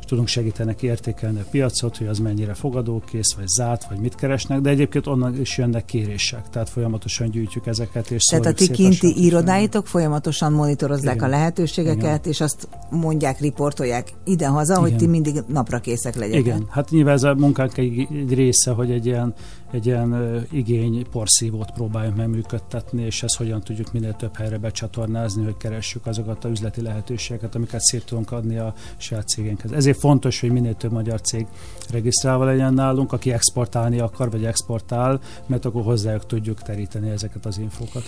[0.00, 4.60] és tudunk segíteni értékelni a piacot, hogy az mennyire fogadókész, vagy zárt, vagy mit keresnek,
[4.60, 8.10] de egyébként onnan is jönnek kérések, tehát folyamatosan gyűjtjük ezeket.
[8.10, 11.28] És tehát a ti kinti irodáitok folyamatosan monitorozzák Igen.
[11.28, 12.20] a lehetőségeket, Igen.
[12.22, 14.84] és azt mondják, riportolják ide-haza, Igen.
[14.84, 16.40] hogy ti mindig napra készek legyetek.
[16.40, 19.34] Igen, hát nyilván ez a munkánk egy, egy része, hogy egy ilyen
[19.72, 24.58] egy ilyen uh, igény porszívót próbáljunk meg működtetni, és ezt hogyan tudjuk minél több helyre
[24.58, 29.72] becsatornázni, hogy keressük azokat a üzleti lehetőségeket, amiket szét tudunk adni a saját cégénkhez.
[29.72, 31.46] Ezért fontos, hogy minél több magyar cég
[31.90, 37.58] regisztrálva legyen nálunk, aki exportálni akar, vagy exportál, mert akkor hozzájuk tudjuk teríteni ezeket az
[37.58, 38.02] infókat.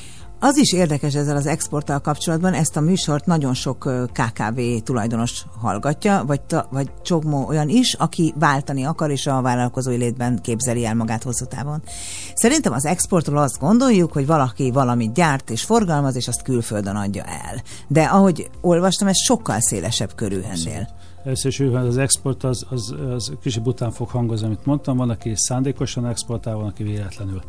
[0.44, 6.24] Az is érdekes ezzel az exporttal kapcsolatban, ezt a műsort nagyon sok KKV tulajdonos hallgatja,
[6.26, 10.94] vagy, ta, vagy csomó olyan is, aki váltani akar, és a vállalkozói létben képzeli el
[10.94, 11.83] magát hosszú távon.
[12.35, 17.24] Szerintem az exportról azt gondoljuk, hogy valaki valamit gyárt és forgalmaz, és azt külföldön adja
[17.24, 17.62] el.
[17.88, 20.88] De ahogy olvastam, ez sokkal szélesebb körű ennél.
[21.24, 26.07] Először az export az, az, az kicsit után fog hangozni, amit mondtam, van, aki szándékosan
[26.07, 27.42] exportál, van, aki véletlenül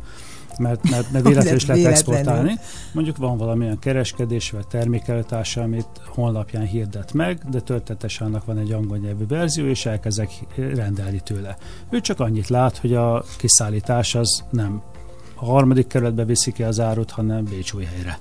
[0.58, 2.58] mert, mert, mert véletlenül is lehet exportálni.
[2.92, 8.72] Mondjuk van valamilyen kereskedés vagy termékelőtársa, amit honlapján hirdet meg, de történetesen annak van egy
[8.72, 11.56] angol nyelvű verzió, és elkezdek rendelni tőle.
[11.90, 14.82] Ő csak annyit lát, hogy a kiszállítás az nem
[15.34, 17.46] a harmadik kerületbe viszi ki az árut, hanem
[17.94, 18.18] helyre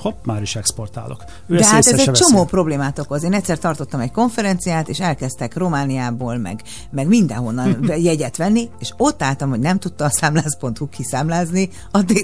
[0.00, 1.24] hopp, már is exportálok.
[1.46, 2.22] Ő De hát ez egy veszi.
[2.22, 3.22] csomó problémát okoz.
[3.22, 9.22] Én egyszer tartottam egy konferenciát, és elkezdtek Romániából, meg, meg mindenhonnan jegyet venni, és ott
[9.22, 11.68] álltam, hogy nem tudta a számlász.hu kiszámlázni,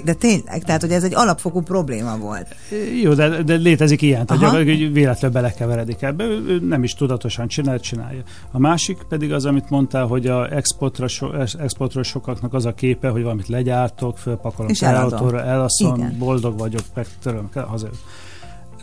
[0.03, 2.55] de tényleg, tehát hogy ez egy alapfokú probléma volt.
[3.01, 7.79] Jó, de, de létezik ilyen, tehát hogy véletlenül belekeveredik ebbe, ő, nem is tudatosan csinál,
[7.79, 8.21] csinálja.
[8.51, 11.27] A másik pedig az, amit mondtál, hogy a exportra, so,
[11.59, 17.07] exportról sokaknak az a képe, hogy valamit legyártok, fölpakolom autóra, elaszom, boldog vagyok, meg
[17.67, 17.89] töröm, haza.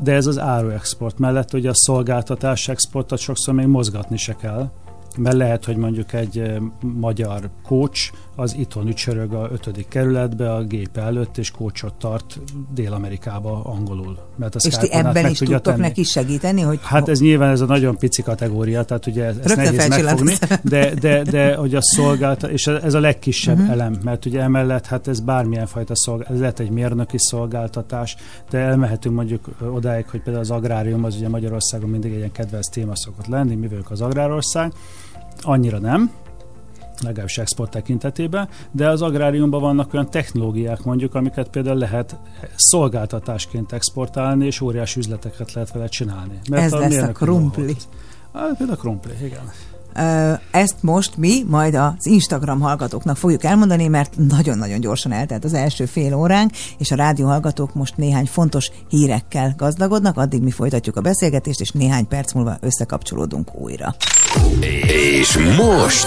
[0.02, 4.70] De ez az áruexport mellett, hogy a szolgáltatás exportot sokszor még mozgatni se kell,
[5.16, 10.96] mert lehet, hogy mondjuk egy magyar coach az itthon ücsörög a ötödik kerületbe a gép
[10.96, 12.40] előtt, és kócsot tart
[12.74, 14.18] Dél-Amerikába angolul.
[14.36, 15.80] Mert a és ti ebben is tudtok tenni.
[15.80, 16.60] neki segíteni?
[16.60, 20.34] Hogy hát ez nyilván ez a nagyon pici kategória, tehát ugye ezt Rögtön nehéz megfogni,
[20.62, 23.72] de, de, de hogy a szolgáltat, és ez a legkisebb uh-huh.
[23.72, 28.16] elem, mert ugye emellett hát ez bármilyen fajta szolgáltatás, ez lehet egy mérnöki szolgáltatás,
[28.50, 32.68] de elmehetünk mondjuk odáig, hogy például az agrárium az ugye Magyarországon mindig egy ilyen kedvenc
[32.68, 34.72] téma szokott lenni, mi az agrárország,
[35.42, 36.10] annyira nem,
[37.04, 42.16] legalábbis export tekintetében, de az agráriumban vannak olyan technológiák mondjuk, amiket például lehet
[42.56, 46.38] szolgáltatásként exportálni, és óriási üzleteket lehet vele csinálni.
[46.50, 47.76] Mert Ez a lesz a krumpli.
[48.32, 49.50] Hát, például a krumpli, igen.
[50.50, 55.84] Ezt most mi majd az Instagram hallgatóknak fogjuk elmondani, mert nagyon-nagyon gyorsan eltelt az első
[55.84, 61.00] fél óránk, és a rádió hallgatók most néhány fontos hírekkel gazdagodnak, addig mi folytatjuk a
[61.00, 63.94] beszélgetést, és néhány perc múlva összekapcsolódunk újra.
[64.86, 66.06] És most...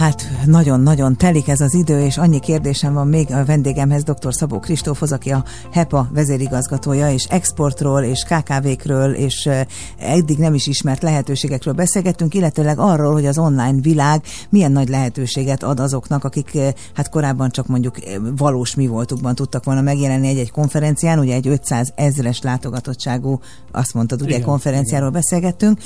[0.00, 4.34] Hát nagyon-nagyon telik ez az idő, és annyi kérdésem van még a vendégemhez, dr.
[4.34, 9.48] Szabó Kristófhoz, aki a HEPA vezérigazgatója, és exportról, és KKV-kről, és
[9.98, 15.62] eddig nem is ismert lehetőségekről beszélgettünk, illetőleg arról, hogy az online világ milyen nagy lehetőséget
[15.62, 16.58] ad azoknak, akik
[16.94, 17.96] hát korábban csak mondjuk
[18.36, 23.40] valós mi voltukban tudtak volna megjelenni egy-egy konferencián, ugye egy 500 ezres látogatottságú,
[23.72, 25.20] azt mondtad, ugye igen, konferenciáról igen.
[25.20, 25.78] beszélgettünk,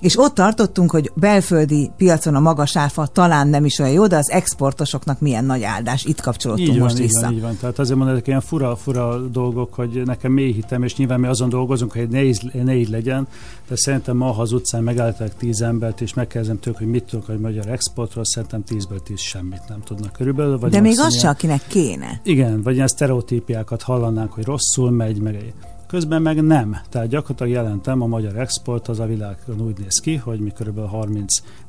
[0.00, 4.16] és ott tartottunk, hogy belföldi piacon a magas áfa talán nem is olyan jó, de
[4.16, 6.04] az exportosoknak milyen nagy áldás.
[6.04, 7.20] Itt kapcsolódtunk így van, most így vissza.
[7.20, 7.56] Van, így van.
[7.60, 11.48] Tehát azért mondom, ilyen fura, fura dolgok, hogy nekem mély hitem, és nyilván mi azon
[11.48, 13.28] dolgozunk, hogy ne így, ne így legyen,
[13.68, 17.28] de szerintem ma, ha az utcán megálltak tíz embert, és megkezdem tőlük, hogy mit tudok
[17.28, 20.58] a magyar exportról, szerintem tízből tíz semmit nem tudnak körülbelül.
[20.58, 22.20] Vagy de még az se, akinek kéne.
[22.22, 25.54] Igen, vagy ilyen sztereotípiákat hallanánk, hogy rosszul megy, meg
[25.86, 26.76] Közben meg nem.
[26.88, 30.80] Tehát gyakorlatilag jelentem, a magyar export az a világon úgy néz ki, hogy mi kb.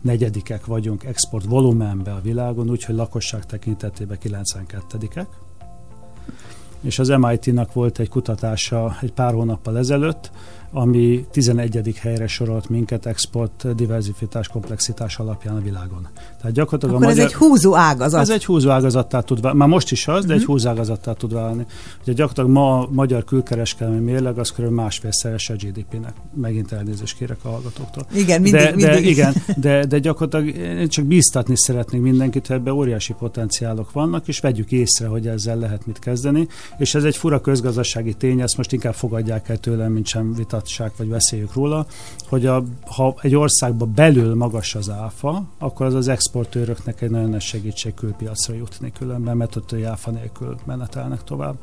[0.03, 5.27] 34-ek vagyunk export volumenben a világon, úgyhogy lakosság tekintetében 92-ek
[6.81, 10.31] és az MIT-nak volt egy kutatása egy pár hónappal ezelőtt,
[10.71, 11.97] ami 11.
[11.99, 16.07] helyre sorolt minket export diversifitás komplexitás alapján a világon.
[16.37, 18.21] Tehát gyakorlatilag Akkor a magyar, ez egy húzó ágazat.
[18.21, 19.57] Ez egy húzó ágazattá tud válni.
[19.57, 20.33] Már most is az, de uh-huh.
[20.33, 20.51] egy mhm.
[20.51, 21.65] húzó ágazattá tud válni.
[22.01, 24.69] Ugye gyakorlatilag ma a magyar külkereskedelmi mérleg az kb.
[24.69, 26.13] másfélszeres a GDP-nek.
[26.33, 28.05] Megint elnézést kérek a hallgatóktól.
[28.13, 28.85] Igen, mindig, de, mindig.
[28.85, 34.27] De, igen, de, de gyakorlatilag én csak bíztatni szeretnék mindenkit, hogy ebben óriási potenciálok vannak,
[34.27, 36.47] és vegyük észre, hogy ezzel lehet mit kezdeni.
[36.77, 40.56] És ez egy fura közgazdasági tény, ezt most inkább fogadják el tőlem, mint sem vita
[40.57, 41.85] vitatság, vagy beszéljük róla,
[42.29, 47.29] hogy a, ha egy országba belül magas az áfa, akkor az az exportőröknek egy nagyon
[47.29, 51.55] nagy segítség külpiacra jutni különben, mert ott áfa nélkül menetelnek tovább.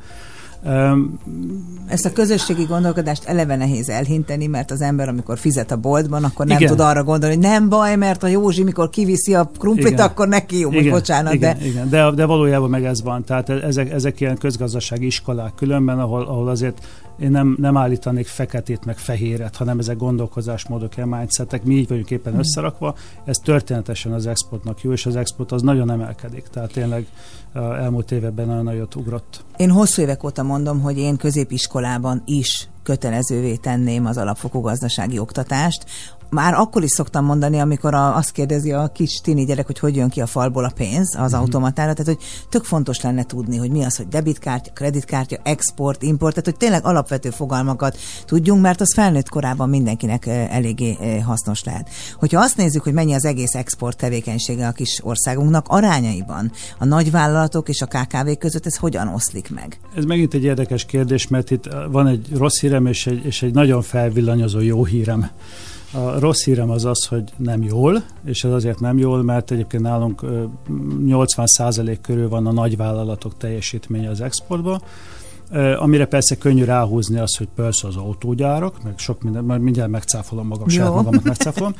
[1.87, 6.45] Ezt a közösségi gondolkodást eleve nehéz elhinteni, mert az ember, amikor fizet a boltban, akkor
[6.45, 6.69] nem igen.
[6.69, 10.05] tud arra gondolni, hogy nem baj, mert a Józsi, mikor kiviszi a krumplit, igen.
[10.05, 10.91] akkor neki jó, igen.
[10.91, 11.33] bocsánat.
[11.33, 11.65] Igen, de...
[11.65, 11.89] Igen.
[11.89, 13.23] De, de valójában meg ez van.
[13.23, 16.87] Tehát ezek, ezek ilyen közgazdasági iskolák különben, ahol, ahol azért
[17.19, 22.33] én nem, nem állítanék feketét meg fehéret, hanem ezek gondolkozásmódok, mindsetek, mi így vagyunk éppen
[22.33, 22.39] mm.
[22.39, 27.07] összerakva, ez történetesen az exportnak jó, és az export az nagyon emelkedik, tehát tényleg
[27.53, 29.43] elmúlt években nagyon nagyot ugrott.
[29.57, 35.85] Én hosszú évek óta mondom, hogy én középiskolában is kötelezővé tenném az alapfokú gazdasági oktatást,
[36.35, 39.95] már akkor is szoktam mondani, amikor a, azt kérdezi a kis tini gyerek, hogy hogy
[39.95, 41.37] jön ki a falból a pénz az mm.
[41.37, 46.33] automatára, tehát hogy tök fontos lenne tudni, hogy mi az, hogy debitkártya, kreditkártya, export, import,
[46.33, 51.89] tehát hogy tényleg alapvető fogalmakat tudjunk, mert az felnőtt korában mindenkinek eléggé hasznos lehet.
[52.19, 57.69] Hogyha azt nézzük, hogy mennyi az egész export tevékenysége a kis országunknak, arányaiban a nagyvállalatok
[57.69, 59.79] és a KKV között ez hogyan oszlik meg?
[59.95, 63.53] Ez megint egy érdekes kérdés, mert itt van egy rossz hírem és egy, és egy
[63.53, 65.29] nagyon felvillanyozó jó hírem.
[65.95, 69.83] A rossz hírem az az, hogy nem jól, és ez azért nem jól, mert egyébként
[69.83, 70.21] nálunk
[71.05, 74.81] 80% körül van a nagyvállalatok teljesítménye az exportban,
[75.79, 80.47] amire persze könnyű ráhúzni az, hogy persze az autógyárak, meg sok minden, majd mindjárt megcáfolom
[80.47, 81.73] magam, saját magamat megcáfolom.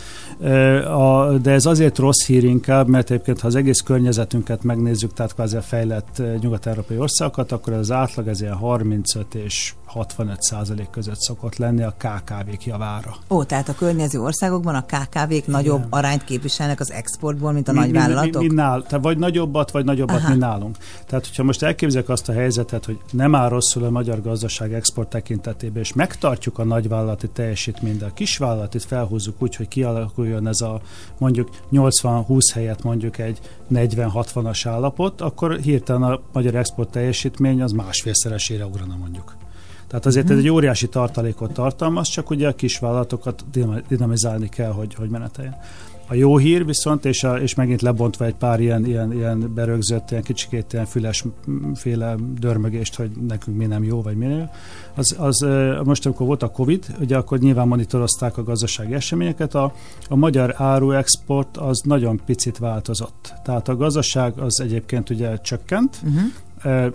[1.41, 5.55] De ez azért rossz hír inkább, mert egyébként ha az egész környezetünket megnézzük, tehát kvázi
[5.55, 11.55] a fejlett nyugat-európai országokat, akkor az átlag ez ilyen 35 és 65 százalék között szokott
[11.55, 13.15] lenni a KKV-k javára.
[13.29, 15.89] Ó, tehát a környező országokban a KKV-k nagyobb Igen.
[15.89, 18.41] arányt képviselnek az exportból, mint a mi, nagyvállalatok?
[18.41, 20.27] Mi, mi, mi nál, tehát vagy nagyobbat, vagy nagyobbat, Aha.
[20.27, 20.77] mint nálunk.
[21.05, 25.09] Tehát, hogyha most elképzeljük azt a helyzetet, hogy nem áll rosszul a magyar gazdaság export
[25.09, 30.81] tekintetében, és megtartjuk a nagyvállalati teljesítményt, de a kisvállalatit felhúzzuk úgy, hogy kialakuljon ez a
[31.17, 33.39] mondjuk 80-20 helyet mondjuk egy
[33.73, 39.35] 40-60-as állapot, akkor hirtelen a magyar export teljesítmény az másfélszeresére ugrana mondjuk.
[39.95, 40.39] Tehát azért uh-huh.
[40.39, 43.45] ez egy óriási tartalékot tartalmaz, csak ugye a kisvállalatokat
[43.87, 45.55] dinamizálni kell, hogy, hogy meneteljen.
[46.07, 50.11] A jó hír viszont, és, a, és megint lebontva egy pár ilyen, ilyen, ilyen berögzött,
[50.11, 54.49] ilyen kicsikét ilyen fülesféle dörmögést, hogy nekünk mi nem jó, vagy mi nem
[54.95, 55.45] az, az
[55.83, 59.73] most, amikor volt a Covid, ugye akkor nyilván monitorozták a gazdasági eseményeket, a,
[60.09, 63.33] a magyar áruexport az nagyon picit változott.
[63.43, 66.23] Tehát a gazdaság az egyébként ugye csökkent, uh-huh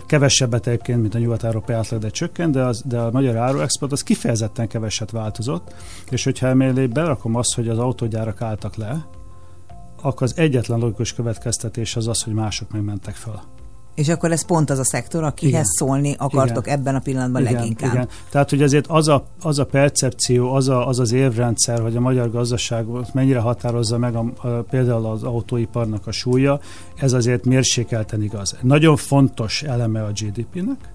[0.05, 4.03] kevesebbet egyébként, mint a nyugat-európai átlag, de csökkent, de, az, de a magyar áruexport az
[4.03, 5.73] kifejezetten keveset változott,
[6.09, 9.05] és hogyha emellé berakom azt, hogy az autógyárak álltak le,
[10.01, 13.43] akkor az egyetlen logikus következtetés az az, hogy mások megmentek fel.
[14.01, 15.63] És akkor ez pont az a szektor, akihez igen.
[15.63, 16.79] szólni akartok igen.
[16.79, 17.93] ebben a pillanatban igen, leginkább.
[17.93, 18.07] Igen.
[18.29, 21.99] Tehát, hogy azért az a, az a percepció, az, a, az az évrendszer, hogy a
[21.99, 26.59] magyar gazdaság mennyire határozza meg a, a, például az autóiparnak a súlya,
[26.95, 28.55] ez azért mérsékelten igaz.
[28.61, 30.89] Nagyon fontos eleme a GDP-nek,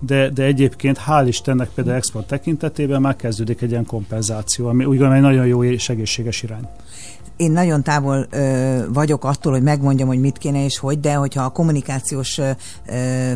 [0.00, 4.98] de, de egyébként hál' Istennek például export tekintetében már kezdődik egy ilyen kompenzáció, ami úgy
[4.98, 6.68] gondolom egy nagyon jó és egészséges irány
[7.42, 11.44] én nagyon távol ö, vagyok attól, hogy megmondjam, hogy mit kéne és hogy, de hogyha
[11.44, 12.50] a kommunikációs ö,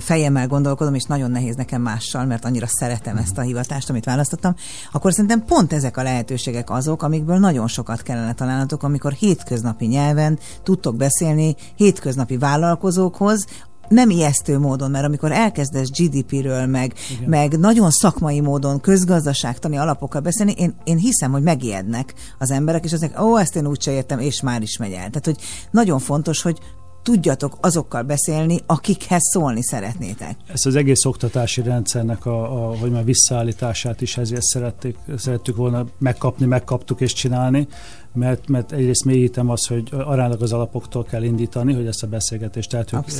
[0.00, 4.54] fejemmel gondolkodom, és nagyon nehéz nekem mással, mert annyira szeretem ezt a hivatást, amit választottam,
[4.92, 10.38] akkor szerintem pont ezek a lehetőségek azok, amikből nagyon sokat kellene találnatok, amikor hétköznapi nyelven
[10.62, 13.46] tudtok beszélni hétköznapi vállalkozókhoz,
[13.88, 16.94] nem ijesztő módon, mert amikor elkezdesz GDP-ről, meg,
[17.26, 22.92] meg nagyon szakmai módon, közgazdaságtani alapokkal beszélni, én, én hiszem, hogy megijednek az emberek, és
[22.92, 25.10] azok, ó, ezt én úgyse értem, és már is megy el.
[25.10, 25.38] Tehát, hogy
[25.70, 26.58] nagyon fontos, hogy
[27.06, 30.36] tudjatok azokkal beszélni, akikhez szólni szeretnétek.
[30.52, 35.86] Ezt az egész oktatási rendszernek a, a hogy már visszaállítását is ezért szerették, szerettük volna
[35.98, 37.68] megkapni, megkaptuk és csinálni,
[38.16, 42.74] mert, mert egyrészt mélyítem azt, hogy aránylag az alapoktól kell indítani, hogy ezt a beszélgetést
[42.74, 43.10] el tudjuk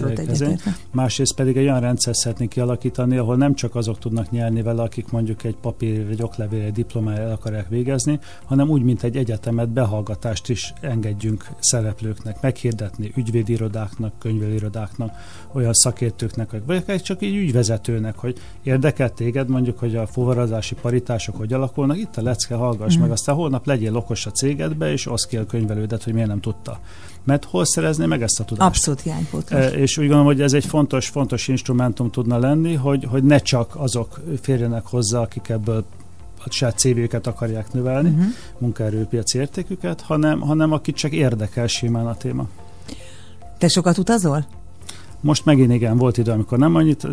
[0.92, 5.10] Másrészt pedig egy olyan rendszer szeretnénk kialakítani, ahol nem csak azok tudnak nyerni vele, akik
[5.10, 9.68] mondjuk egy papír, egy oklevél, egy diplomára el akarják végezni, hanem úgy, mint egy egyetemet,
[9.68, 15.14] behallgatást is engedjünk szereplőknek, meghirdetni ügyvédirodáknak, könyvelirodáknak,
[15.52, 21.52] olyan szakértőknek, vagy csak így ügyvezetőnek, hogy érdekel téged mondjuk, hogy a fuvarozási paritások hogy
[21.52, 23.00] alakulnak, itt a lecke, hallgass mm.
[23.00, 26.40] meg, aztán holnap legyél okos a cégedbe, és oszd ki a könyvelődet, hogy miért nem
[26.40, 26.80] tudta.
[27.24, 28.68] Mert hol szerezni meg ezt a tudást?
[28.68, 29.64] Abszolút hiánypótlás.
[29.64, 33.38] E, és úgy gondolom, hogy ez egy fontos, fontos instrumentum tudna lenni, hogy, hogy ne
[33.38, 35.84] csak azok férjenek hozzá, akik ebből
[36.44, 38.24] a saját CV-ket akarják növelni, uh-huh.
[38.58, 42.48] munkaerőpiaci értéküket, hanem, hanem akit csak érdekel simán a téma.
[43.58, 44.46] Te sokat utazol?
[45.26, 47.06] Most megint igen, volt idő, amikor nem annyit.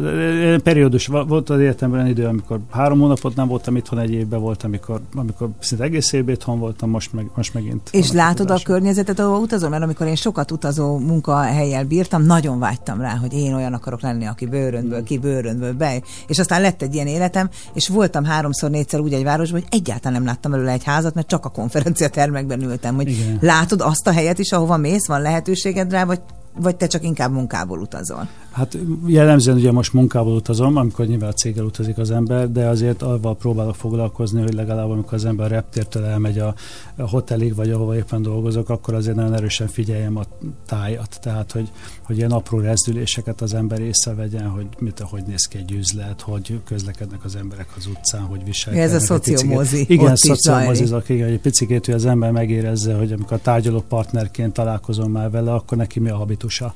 [0.64, 5.02] Periódus volt az életemben idő, amikor három hónapot nem voltam itthon, egy évben volt, amikor,
[5.16, 7.90] amikor szinte egész évben itthon voltam, most, meg, most megint.
[7.92, 9.70] És látod a környezetet, ahol utazol?
[9.70, 14.26] Mert amikor én sokat utazó munkahelyel bírtam, nagyon vágytam rá, hogy én olyan akarok lenni,
[14.26, 15.04] aki bőröndből, mm.
[15.04, 16.02] ki bőröndből be.
[16.28, 20.14] És aztán lett egy ilyen életem, és voltam háromszor, négyszer úgy egy városban, hogy egyáltalán
[20.14, 22.96] nem láttam előle egy házat, mert csak a konferencia termekben ültem.
[22.96, 23.38] Hogy igen.
[23.42, 26.20] látod azt a helyet is, ahova mész, van lehetőséged rá, vagy
[26.56, 28.28] vagy te csak inkább munkából utazol?
[28.54, 33.02] Hát jellemzően ugye most munkából utazom, amikor nyilván a céggel utazik az ember, de azért
[33.02, 36.56] avval próbálok foglalkozni, hogy legalább amikor az ember reptértől elmegy a,
[36.96, 40.24] a hotelig, vagy ahova éppen dolgozok, akkor azért nagyon erősen figyeljem a
[40.66, 41.18] tájat.
[41.22, 45.72] Tehát, hogy, hogy ilyen apró rezdüléseket az ember észrevegyen, hogy mit, hogy néz ki egy
[45.72, 48.90] üzlet, hogy közlekednek az emberek az utcán, hogy viselkednek.
[48.90, 49.86] Ez a szociomozi.
[49.88, 55.12] Igen, szociomozizok, igen, egy picit, hogy az ember megérezze, hogy amikor a tárgyaló partnerként találkozom
[55.12, 56.76] már vele, akkor neki mi a habitusa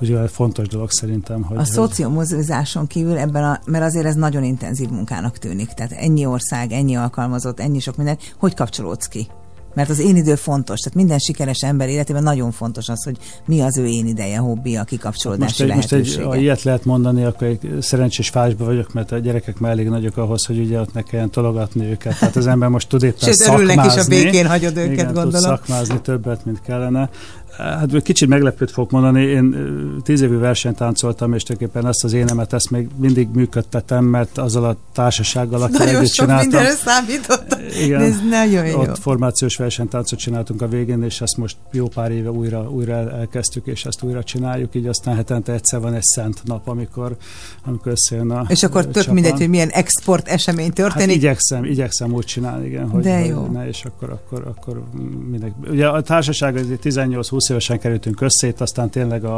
[0.00, 1.42] Ugye fontos dolog szerintem.
[1.42, 6.26] Hogy, a szociomozizáson kívül ebben, a, mert azért ez nagyon intenzív munkának tűnik, tehát ennyi
[6.26, 9.26] ország, ennyi alkalmazott, ennyi sok minden, hogy kapcsolódsz ki?
[9.74, 13.16] Mert az én idő fontos, tehát minden sikeres ember életében nagyon fontos az, hogy
[13.46, 15.98] mi az ő én ideje, hobbi, a kikapcsolódási most lehetősége.
[15.98, 19.72] Most egy, ha ilyet lehet mondani, akkor egy szerencsés fázsba vagyok, mert a gyerekek már
[19.72, 22.18] elég nagyok ahhoz, hogy ugye ott ne kelljen tologatni őket.
[22.18, 24.00] Tehát az ember most tud éppen Sőt, szakmázni.
[24.00, 25.30] is a békén hagyod őket, igen, gondolom.
[25.30, 27.10] Tud szakmázni többet, mint kellene.
[27.56, 29.56] Hát kicsit meglepőt fogok mondani, én
[30.02, 34.76] tíz évű versenytáncoltam, és tulajdonképpen ezt az énemet ezt még mindig működtetem, mert azzal a
[34.92, 36.48] társasággal, aki nagyon együtt csináltam.
[36.50, 37.60] Nagyon sok számítottam.
[37.82, 38.80] Igen, ez nagyon jó.
[38.80, 43.66] Ott formációs versenytáncot csináltunk a végén, és ezt most jó pár éve újra, újra elkezdtük,
[43.66, 47.16] és ezt újra csináljuk, így aztán hetente egyszer van egy szent nap, amikor,
[47.64, 51.06] amikor összejön a És akkor tök mindegy, hogy milyen export esemény történik.
[51.08, 53.46] Hát igyekszem, igyekszem úgy csinálni, igen, hogy, De jó.
[53.46, 54.82] ne, és akkor, akkor, akkor
[55.30, 55.54] mindenki.
[55.70, 59.36] Ugye a társaság 18-20 20 évesen kerültünk össze, itt aztán tényleg a,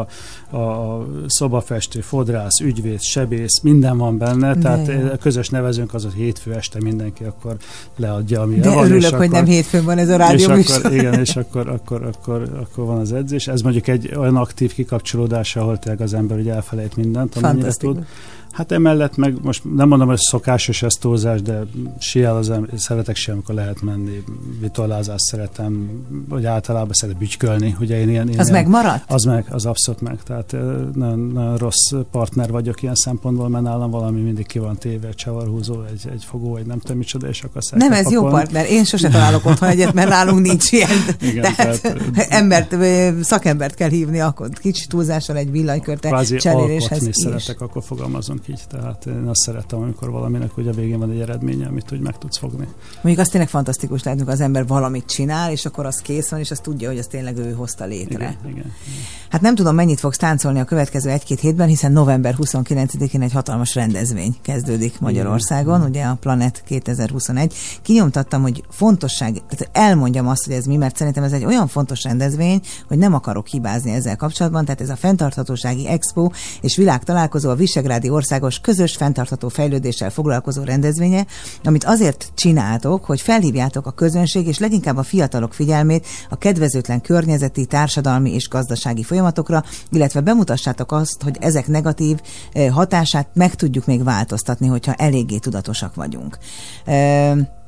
[0.56, 4.94] a szobafestő, fodrász, ügyvéd, sebész, minden van benne, De tehát jó.
[5.12, 7.56] a közös nevezőnk az, hogy hétfő este mindenki akkor
[7.96, 8.84] leadja, ami De van.
[8.84, 12.02] örülök, hogy akkor, nem hétfőn van ez a rádió és akkor, Igen, és akkor, akkor,
[12.02, 13.48] akkor, akkor, van az edzés.
[13.48, 18.04] Ez mondjuk egy olyan aktív kikapcsolódás, ahol tényleg az ember ugye elfelejt mindent, amennyire tud.
[18.52, 21.66] Hát emellett meg most nem mondom, hogy szokásos ez túlzás, de
[21.98, 24.24] ember, szeretek siel, amikor lehet menni,
[24.60, 25.90] vitorlázást szeretem,
[26.28, 27.76] vagy általában szeretem bütykölni.
[27.80, 29.04] Ugye én ilyen, ilyen, az ilyen, megmaradt?
[29.10, 30.22] Az meg, az abszolút meg.
[30.22, 30.52] Tehát
[30.94, 35.14] nagyon, nagyon rossz partner vagyok ilyen szempontból, mert nálam valami mindig ki van téve, egy
[35.14, 38.24] csavarhúzó, egy, egy fogó, egy nem tudom micsoda, és akkor Nem, ez pakolni.
[38.24, 38.70] jó partner.
[38.70, 40.90] Én sose találok otthon egyet, mert nálunk nincs ilyen.
[41.20, 42.76] Igen, tehát, tehát embert,
[43.24, 47.82] szakembert kell hívni, akkor kicsi túlzással egy villanykörte cseréléshez szeretek, akkor
[48.38, 48.62] fogalmazunk így.
[48.68, 52.18] Tehát én azt szeretem, amikor valaminek ugye a végén van egy eredménye, amit úgy meg
[52.18, 52.68] tudsz fogni.
[52.94, 56.40] Mondjuk azt tényleg fantasztikus lehet, amikor az ember valamit csinál, és akkor az kész van,
[56.40, 58.14] és azt tudja, hogy az tényleg ő hozta létre.
[58.14, 58.72] Igen, igen, igen.
[59.28, 63.74] Hát nem tudom, mennyit fogsz táncolni a következő egy-két hétben, hiszen november 29-én egy hatalmas
[63.74, 65.88] rendezvény kezdődik Magyarországon, igen.
[65.88, 67.54] ugye a Planet 2021.
[67.82, 72.02] Kinyomtattam, hogy fontosság, tehát elmondjam azt, hogy ez mi, mert szerintem ez egy olyan fontos
[72.02, 76.30] rendezvény, hogy nem akarok hibázni ezzel kapcsolatban, tehát ez a fenntarthatósági expo
[76.60, 81.26] és világtalálkozó a Visegrádi Országos Közös Fenntartható Fejlődéssel foglalkozó rendezvénye,
[81.64, 87.66] amit azért csináltok, hogy felhívjátok a közönség és leginkább a fiatalok figyelmét a kedvezőtlen környezeti,
[87.66, 92.20] társadalmi és gazdasági folyamatokra, illetve bemutassátok azt, hogy ezek negatív
[92.52, 96.38] eh, hatását meg tudjuk még változtatni, hogyha eléggé tudatosak vagyunk.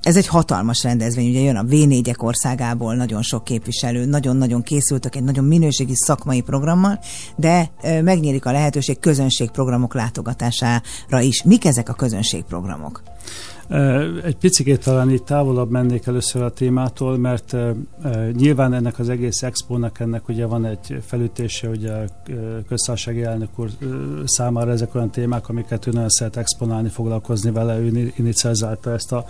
[0.02, 5.22] Ez egy hatalmas rendezvény, ugye jön a v országából nagyon sok képviselő, nagyon-nagyon készültek egy
[5.22, 6.98] nagyon minőségi szakmai programmal,
[7.36, 7.70] de
[8.02, 11.42] megnyílik a lehetőség közönségprogramok látogatására is.
[11.42, 13.02] Mik ezek a közönségprogramok?
[14.24, 17.56] Egy picit talán így távolabb mennék először a témától, mert
[18.32, 22.04] nyilván ennek az egész expónak ennek ugye van egy felütése, ugye a
[22.68, 23.70] köztársasági elnök úr
[24.24, 29.24] számára ezek olyan témák, amiket ő nagyon szeret exponálni, foglalkozni vele, ő iniciálta ezt a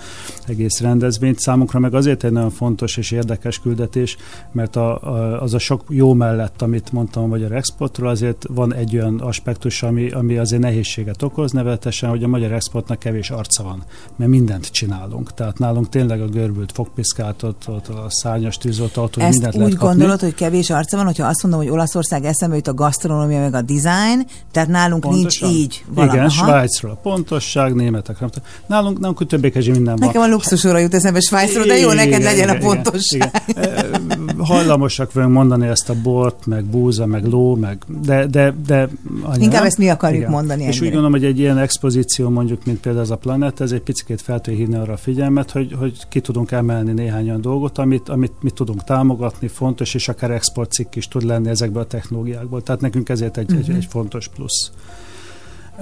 [0.47, 1.39] egész rendezvényt.
[1.39, 4.17] Számunkra meg azért egy nagyon fontos és érdekes küldetés,
[4.53, 8.75] mert a, a, az a sok jó mellett, amit mondtam a Magyar Exportról, azért van
[8.75, 13.63] egy olyan aspektus, ami, ami azért nehézséget okoz, nevetesen, hogy a Magyar Exportnak kevés arca
[13.63, 13.85] van,
[14.17, 15.35] mert mindent csinálunk.
[15.35, 19.87] Tehát nálunk tényleg a görbült fogpiszkátot, ott a szárnyas tűzoltót, hogy mindent úgy lehet kapni.
[19.87, 23.55] gondolod, hogy kevés arca van, hogyha azt mondom, hogy Olaszország eszembe jut a gasztronómia meg
[23.55, 25.49] a design, tehát nálunk Pontosan.
[25.49, 26.13] nincs így valami.
[26.13, 26.47] Igen, Aha.
[26.47, 28.31] Svájcról pontosság, németek nem
[28.67, 30.07] Nálunk, nálunk többé minden van.
[30.07, 33.43] Nekem a luxusóra jut eszembe Svájcról, de jó, neked legyen a pontosság.
[33.47, 34.37] Igen.
[34.45, 38.89] Hajlamosak vagyunk mondani ezt a bort, meg búza, meg ló, meg de, de, de
[39.23, 40.33] anya, Inkább ezt mi akarjuk igen.
[40.33, 40.61] mondani.
[40.63, 40.85] És ennyire.
[40.85, 44.21] úgy gondolom, hogy egy ilyen expozíció, mondjuk, mint például ez a Planet, ez egy picit
[44.21, 48.09] fel tudja hívni arra a figyelmet, hogy, hogy ki tudunk emelni néhány olyan dolgot, amit,
[48.09, 52.63] amit mi tudunk támogatni, fontos, és akár exportcikk is tud lenni ezekből a technológiákból.
[52.63, 53.69] Tehát nekünk ezért egy, uh-huh.
[53.69, 54.71] egy, egy fontos plusz.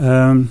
[0.00, 0.50] Um,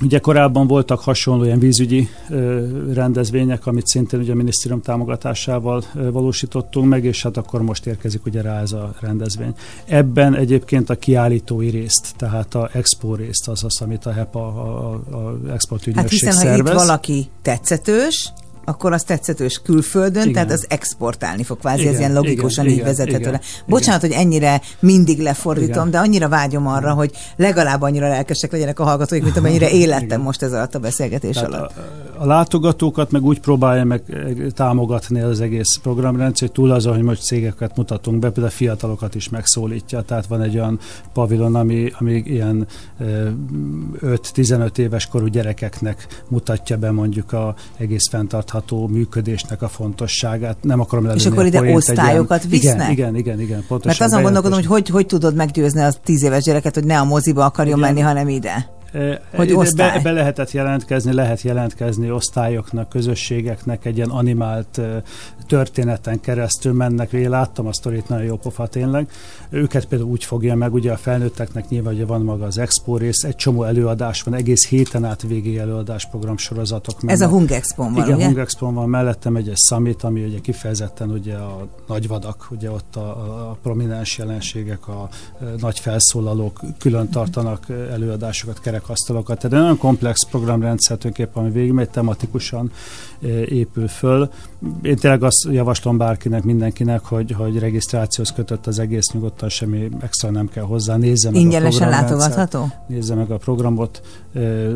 [0.00, 6.10] Ugye korábban voltak hasonló ilyen vízügyi ö, rendezvények, amit szintén ugye a minisztérium támogatásával ö,
[6.10, 9.54] valósítottunk meg, és hát akkor most érkezik ugye rá ez a rendezvény.
[9.84, 14.92] Ebben egyébként a kiállítói részt, tehát a expo részt, az az, amit a HEPA, a,
[15.10, 16.68] a, a exportügynökség hát hiszen, szervez.
[16.68, 18.32] ha itt valaki tetszetős,
[18.64, 20.32] akkor az tetszetős külföldön, igen.
[20.32, 23.40] tehát az exportálni fog kvázi, igen, ez ilyen logikusan igen, így vezethető le.
[23.66, 24.16] Bocsánat, igen.
[24.16, 25.90] hogy ennyire mindig lefordítom, igen.
[25.90, 30.20] de annyira vágyom arra, hogy legalább annyira lelkesek legyenek a hallgatóik, mint amennyire élettem igen.
[30.20, 31.70] most ez alatt a beszélgetés tehát alatt.
[31.70, 34.02] A, a látogatókat meg úgy próbálja meg
[34.54, 39.14] támogatni az egész programrendszer, hogy túl azon, hogy most cégeket mutatunk be, például a fiatalokat
[39.14, 40.78] is megszólítja, tehát van egy olyan
[41.12, 42.66] pavilon, ami, ami ilyen
[44.00, 50.56] 5-15 éves korú gyerekeknek mutatja be mondjuk a egész fenntart fenntartható működésnek a fontosságát.
[50.60, 52.90] Nem akarom És akkor ide osztályokat ilyen, visznek?
[52.90, 53.96] Igen, igen, igen, pontosan.
[53.98, 57.04] Mert azon gondolkodom, hogy, hogy hogy tudod meggyőzni az tíz éves gyereket, hogy ne a
[57.04, 57.92] moziba akarjon igen.
[57.92, 58.80] menni, hanem ide.
[59.34, 59.96] Hogy osztály.
[59.96, 64.80] Be, be lehetett jelentkezni, lehet jelentkezni osztályoknak, közösségeknek, egy ilyen animált
[65.46, 67.12] történeten keresztül mennek.
[67.12, 69.10] Én láttam a sztorit, nagyon jó pofa tényleg.
[69.50, 73.22] Őket például úgy fogja meg, ugye a felnőtteknek nyilván ugye van maga az expo rész,
[73.22, 76.98] egy csomó előadás van, egész héten át végig előadás program sorozatok.
[77.06, 78.24] Ez a Hung expo van, Igen, ugye?
[78.24, 82.96] Hung expo van, mellettem egy, egy summit, ami ugye kifejezetten ugye a nagyvadak, ugye ott
[82.96, 83.08] a,
[83.50, 85.08] a prominens jelenségek, a, a
[85.58, 89.38] nagy felszólalók külön tartanak előadásokat, kerekasztalokat.
[89.38, 92.70] Tehát egy nagyon komplex programrendszer tulajdonképpen, ami végigmegy tematikusan
[93.48, 94.30] épül föl.
[94.82, 100.30] Én tényleg azt javaslom bárkinek, mindenkinek, hogy, hogy regisztrációhoz kötött az egész nyugodtan, semmi extra
[100.30, 100.96] nem kell hozzá.
[100.96, 102.68] Nézze meg Ingyenesen a látogatható?
[102.86, 104.02] Nézze meg a programot,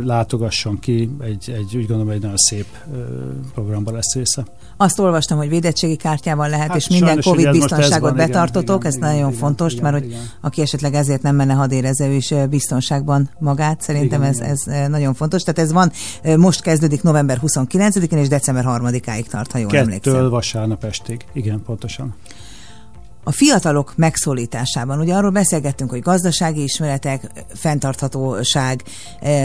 [0.04, 2.66] látogasson ki, egy, egy úgy gondolom, egy nagyon szép
[3.54, 4.44] programban lesz része.
[4.76, 8.96] Azt olvastam, hogy védettségi kártyával lehet, hát és minden Covid biztonságot van, betartotok, igen, ez
[8.96, 10.18] igen, nagyon igen, fontos, igen, mert igen.
[10.18, 15.14] hogy aki esetleg ezért nem menne hadérező is biztonságban magát, szerintem igen, ez, ez nagyon
[15.14, 15.42] fontos.
[15.42, 15.92] Tehát ez van,
[16.36, 20.30] most kezdődik november 29-én, és december 3-áig tart, ha jól Kettől emlékszem.
[20.30, 22.14] vasárnap estig, igen, pontosan.
[23.28, 28.82] A fiatalok megszólításában, ugye arról beszélgettünk, hogy gazdasági ismeretek, fenntarthatóság.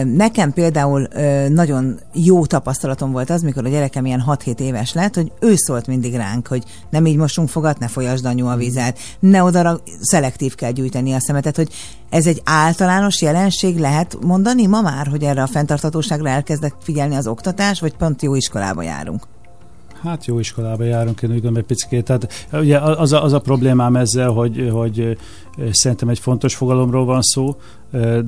[0.04, 1.08] Nekem például
[1.50, 5.88] nagyon jó tapasztalatom volt az, mikor a gyerekem ilyen 6-7 éves lett, hogy ő szólt
[5.88, 10.56] mindig ránk, hogy nem így mosunk fogat, ne folyasd anyu a vizet, ne oda szelektív
[10.56, 11.74] kell gyűjteni a szemetet, hogy
[12.10, 17.28] ez egy általános jelenség lehet mondani ma már, hogy erre a fenntarthatóságra elkezdett figyelni az
[17.28, 19.24] oktatás, vagy pont jó iskolába járunk?
[20.02, 22.04] Hát jó iskolába járunk, én úgy gondolom egy picit.
[22.04, 25.18] Tehát ugye az a, az a problémám ezzel, hogy, hogy
[25.72, 27.56] szerintem egy fontos fogalomról van szó,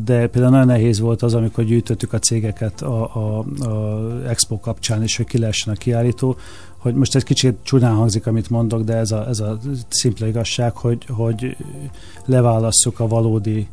[0.04, 5.02] de például nagyon nehéz volt az, amikor gyűjtöttük a cégeket a, a, a Expo kapcsán,
[5.02, 6.36] és hogy ki lehessen a kiállító,
[6.78, 9.58] hogy most egy kicsit csúnyán hangzik, amit mondok, de ez a, ez a
[9.88, 11.58] szimpla igazság, hogy, hogy
[12.26, 13.68] leválasszuk a valódi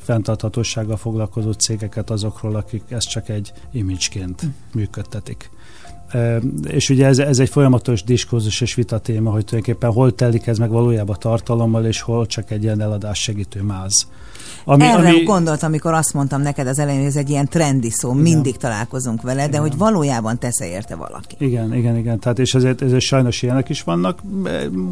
[0.00, 4.42] fenntarthatósággal foglalkozó cégeket azokról, akik ezt csak egy imicsként
[4.74, 5.50] működtetik.
[6.68, 10.58] És ugye ez, ez egy folyamatos diskurzus és vita téma, hogy tulajdonképpen hol telik ez
[10.58, 14.06] meg valójában tartalommal, és hol csak egy ilyen eladás segítő máz.
[14.68, 15.22] Ami, Erre ami...
[15.22, 18.22] gondolt, amikor azt mondtam neked az elején, hogy ez egy ilyen trendi szó, igen.
[18.22, 19.60] mindig találkozunk vele, de igen.
[19.60, 21.34] hogy valójában tesz érte valaki.
[21.38, 22.18] Igen, igen, igen.
[22.18, 24.22] Tehát és ezért, ezért sajnos ilyenek is vannak.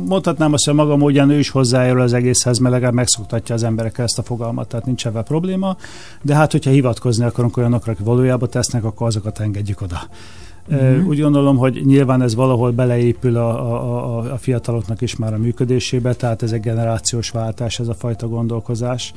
[0.07, 4.05] Mondhatnám azt, hogy maga módján ő is hozzájárul az egészhez, mert legalább megszoktatja az emberekkel
[4.05, 5.77] ezt a fogalmat, tehát nincs ebben probléma.
[6.22, 10.01] De hát, hogyha hivatkozni akarunk olyanokra, akik valójában tesznek, akkor azokat engedjük oda.
[10.69, 11.07] Uh-huh.
[11.07, 15.39] Úgy gondolom, hogy nyilván ez valahol beleépül a, a, a, a fiataloknak is már a
[15.39, 19.12] működésébe, tehát ez egy generációs váltás, ez a fajta gondolkozás.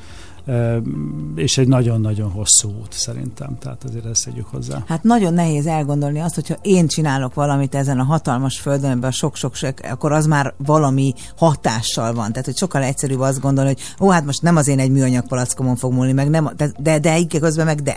[1.35, 4.83] és egy nagyon-nagyon hosszú út szerintem, tehát azért ezt tegyük hozzá.
[4.87, 9.11] Hát nagyon nehéz elgondolni azt, hogyha én csinálok valamit ezen a hatalmas földön, ebben a
[9.11, 9.53] sok-sok,
[9.89, 12.29] akkor az már valami hatással van.
[12.31, 15.27] Tehát, hogy sokkal egyszerűbb azt gondolni, hogy ó, hát most nem az én egy műanyag
[15.27, 17.95] palackomon fog múlni, meg nem, de, de, de közben meg de.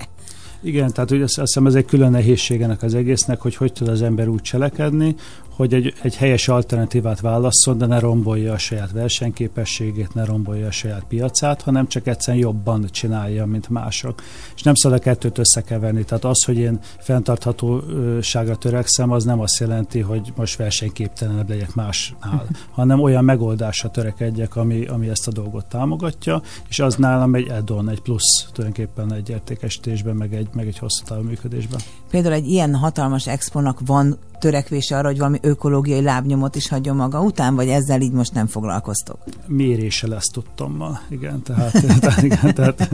[0.62, 4.02] Igen, tehát ugye azt hiszem ez egy külön nehézségenek az egésznek, hogy hogy tud az
[4.02, 5.14] ember úgy cselekedni,
[5.61, 10.70] hogy egy, egy helyes alternatívát válasszon, de ne rombolja a saját versenyképességét, ne rombolja a
[10.70, 14.22] saját piacát, hanem csak egyszerűen jobban csinálja, mint mások.
[14.54, 16.04] És nem szabad a kettőt összekeverni.
[16.04, 22.46] Tehát az, hogy én fenntarthatóságra törekszem, az nem azt jelenti, hogy most versenyképtelenebb legyek másnál,
[22.78, 27.88] hanem olyan megoldásra törekedjek, ami, ami ezt a dolgot támogatja, és az nálam egy add
[27.88, 31.80] egy plusz tulajdonképpen egy értékesítésben, meg egy, meg egy hosszú távú működésben.
[32.11, 37.20] Például egy ilyen hatalmas expónak van törekvése arra, hogy valami ökológiai lábnyomot is hagyjon maga
[37.20, 39.18] után, vagy ezzel így most nem foglalkoztok?
[39.47, 42.88] Mérése lesz tudtommal, igen, tehát, tehát, igen, tehát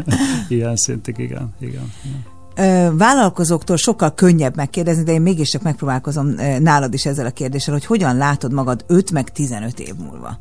[0.49, 1.93] ilyen szintig, igen, igen.
[2.55, 2.97] igen.
[2.97, 7.87] vállalkozóktól sokkal könnyebb megkérdezni, de én mégis csak megpróbálkozom nálad is ezzel a kérdéssel, hogy
[7.87, 10.39] hogyan látod magad 5 meg 15 év múlva?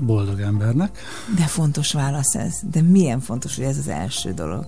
[0.00, 0.98] Boldog embernek.
[1.36, 2.60] De fontos válasz ez.
[2.70, 4.66] De milyen fontos, hogy ez az első dolog?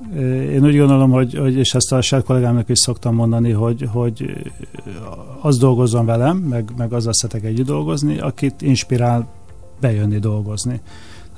[0.53, 4.45] Én úgy gondolom, hogy, hogy és ezt a saját kollégámnak is szoktam mondani, hogy, hogy
[5.41, 9.29] az dolgozzon velem, meg, meg azzal szeretek együtt dolgozni, akit inspirál
[9.81, 10.81] bejönni dolgozni.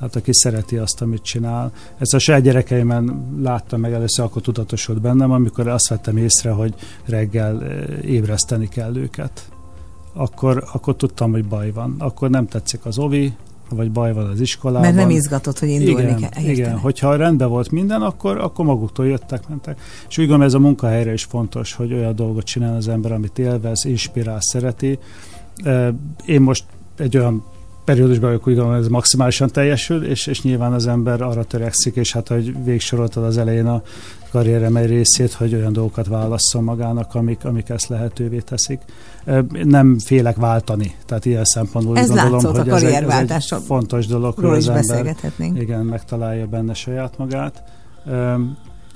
[0.00, 1.72] Hát aki szereti azt, amit csinál.
[1.98, 6.74] Ezt a saját gyerekeimen láttam meg először, akkor tudatosult bennem, amikor azt vettem észre, hogy
[7.04, 7.62] reggel
[8.02, 9.48] ébreszteni kell őket.
[10.12, 11.94] Akkor, akkor tudtam, hogy baj van.
[11.98, 13.36] Akkor nem tetszik az ovi,
[13.68, 14.80] vagy baj van az iskolában.
[14.80, 16.28] Mert nem izgatott, hogy indulni igen, kell.
[16.28, 16.50] Érteni.
[16.50, 19.80] Igen, hogyha rendben volt minden, akkor, akkor maguktól jöttek, mentek.
[20.08, 23.38] És úgy gondolom, ez a munkahelyre is fontos, hogy olyan dolgot csinál az ember, amit
[23.38, 24.98] élvez, inspirál, szereti.
[26.26, 26.64] Én most
[26.98, 27.44] egy olyan
[27.86, 32.12] periódusban vagyok, úgy gondolom, ez maximálisan teljesül, és, és nyilván az ember arra törekszik, és
[32.12, 33.82] hát, hogy végsoroltad az elején a
[34.30, 38.80] karrierem egy részét, hogy olyan dolgokat válasszon magának, amik, amik ezt lehetővé teszik.
[39.64, 44.34] Nem félek váltani, tehát ilyen szempontból ez gondolom, hogy ez egy, ez egy fontos dolog,
[44.34, 45.16] hogy az ember
[45.54, 47.62] igen, megtalálja benne saját magát.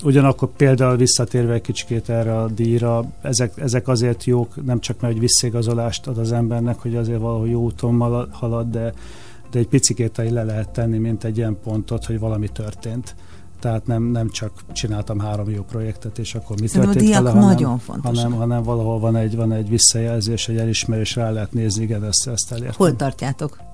[0.02, 5.14] Ugyanakkor például visszatérve egy kicsikét erre a díjra, ezek, ezek azért jók, nem csak mert
[5.14, 8.92] egy visszigazolást ad az embernek, hogy azért valahol jó úton halad, de,
[9.50, 13.14] de egy picikét le lehet tenni, mint egy ilyen pontot, hogy valami történt.
[13.60, 17.44] Tehát nem, nem csak csináltam három jó projektet, és akkor mi Szerintem történt vele, hanem,
[17.44, 18.18] nagyon fontos.
[18.18, 22.28] hanem, hanem valahol van egy, van egy visszajelzés, egy elismerés, rá lehet nézni, igen, ezt,
[22.28, 22.74] ezt elértem.
[22.76, 23.69] Hol tartjátok?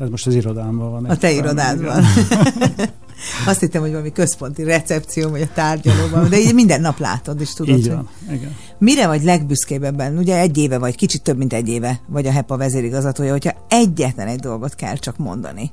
[0.00, 1.04] Ez most az irodámban van.
[1.04, 2.04] A te irodádban.
[3.46, 7.52] Azt hittem, hogy valami központi recepció, vagy a tárgyalóban, de így minden nap látod, és
[7.52, 8.56] tudod, így van, hogy igen.
[8.78, 10.18] Mire vagy legbüszkébb ebben?
[10.18, 14.26] Ugye egy éve vagy, kicsit több, mint egy éve vagy a HEPA vezérigazgatója, hogyha egyetlen
[14.26, 15.70] egy dolgot kell csak mondani.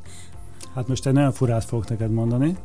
[0.76, 2.58] Hát most egy nagyon furát fogok neked mondani,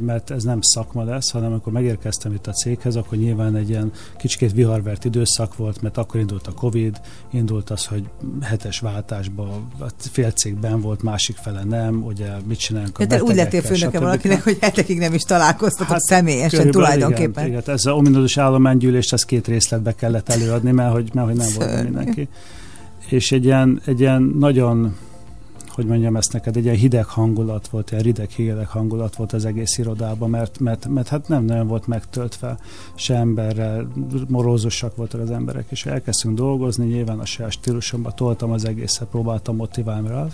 [0.00, 3.92] mert ez nem szakma lesz, hanem amikor megérkeztem itt a céghez, akkor nyilván egy ilyen
[4.16, 7.00] kicsit viharvert időszak volt, mert akkor indult a Covid,
[7.30, 8.04] indult az, hogy
[8.40, 9.60] hetes váltásba
[9.98, 14.42] fél cégben volt, másik fele nem, ugye mit csinálunk a Te úgy lettél főnöke valakinek,
[14.42, 17.46] hogy hetekig nem is találkoztatok hát, személyesen tulajdonképpen.
[17.46, 21.36] Igen, igen, ez a ominózus állománygyűlést, ezt két részletbe kellett előadni, mert hogy, mert hogy
[21.36, 22.28] nem volt mindenki.
[23.08, 24.96] És egy ilyen, egy ilyen nagyon
[25.78, 29.44] hogy mondjam ezt neked, egy ilyen hideg hangulat volt, egy rideg hideg hangulat volt az
[29.44, 32.58] egész irodában, mert, mert, mert hát nem nagyon volt megtöltve
[32.94, 33.88] se emberrel,
[34.28, 39.56] morózusak voltak az emberek, és elkezdtünk dolgozni, nyilván a saját stílusomban toltam az egészet, próbáltam
[39.56, 40.26] motiválni rá,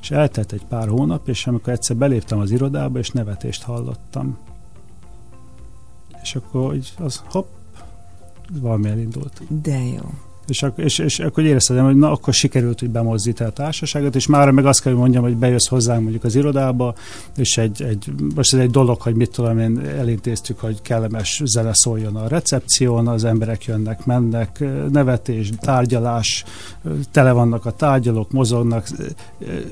[0.00, 4.38] és eltelt egy pár hónap, és amikor egyszer beléptem az irodába, és nevetést hallottam.
[6.22, 7.46] És akkor így az hopp,
[8.60, 9.62] valami elindult.
[9.62, 10.27] De jó.
[10.48, 14.26] És, ak- és, és akkor éreztem, hogy na, akkor sikerült, hogy bemozdítani a társaságot, és
[14.26, 16.94] már meg azt kell, hogy mondjam, hogy bejössz hozzánk mondjuk az irodába,
[17.36, 21.70] és egy, egy, most ez egy dolog, hogy mit tudom én, elintéztük, hogy kellemes zene
[21.72, 26.44] szóljon a recepción, az emberek jönnek, mennek, nevetés, tárgyalás,
[27.10, 28.88] tele vannak a tárgyalók, mozognak.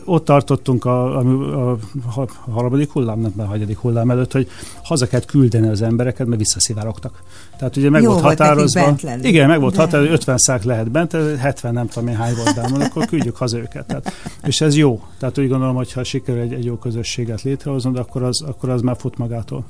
[0.05, 1.71] Ott tartottunk a, a,
[2.17, 4.49] a, a harmadik hullám, nem a hagyadik hullám előtt, hogy
[4.83, 7.23] haza kellett küldeni az embereket, mert visszaszivárogtak.
[7.59, 8.97] Tehát ugye meg Jó volt határozva.
[9.23, 12.85] Igen, meg volt határozva, 50 szák lehet bent, 70 nem tudom én hány volt benne,
[12.85, 13.87] akkor küldjük haza őket.
[13.87, 14.13] Tehát,
[14.47, 15.03] és ez jó.
[15.19, 18.81] Tehát úgy gondolom, hogy ha sikerül egy, egy jó közösséget létrehozni, akkor az, akkor az
[18.81, 19.65] már fut magától.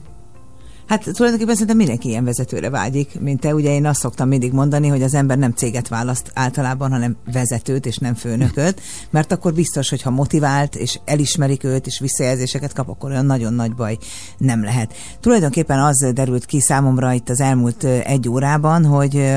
[0.87, 3.55] Hát tulajdonképpen szerintem mindenki ilyen vezetőre vágyik, mint te.
[3.55, 7.87] Ugye én azt szoktam mindig mondani, hogy az ember nem céget választ általában, hanem vezetőt
[7.87, 8.81] és nem főnököt,
[9.11, 13.55] mert akkor biztos, hogy ha motivált és elismerik őt és visszajelzéseket kap, akkor olyan nagyon
[13.55, 13.99] nagy baj
[14.39, 14.95] nem lehet.
[15.21, 19.33] Tulajdonképpen az derült ki számomra itt az elmúlt egy órában, hogy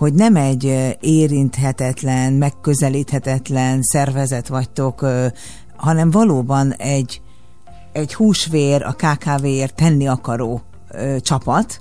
[0.00, 5.06] hogy nem egy érinthetetlen, megközelíthetetlen szervezet vagytok,
[5.76, 7.20] hanem valóban egy
[7.92, 10.62] egy húsvér, a KKV-ért tenni akaró
[11.20, 11.80] csapat,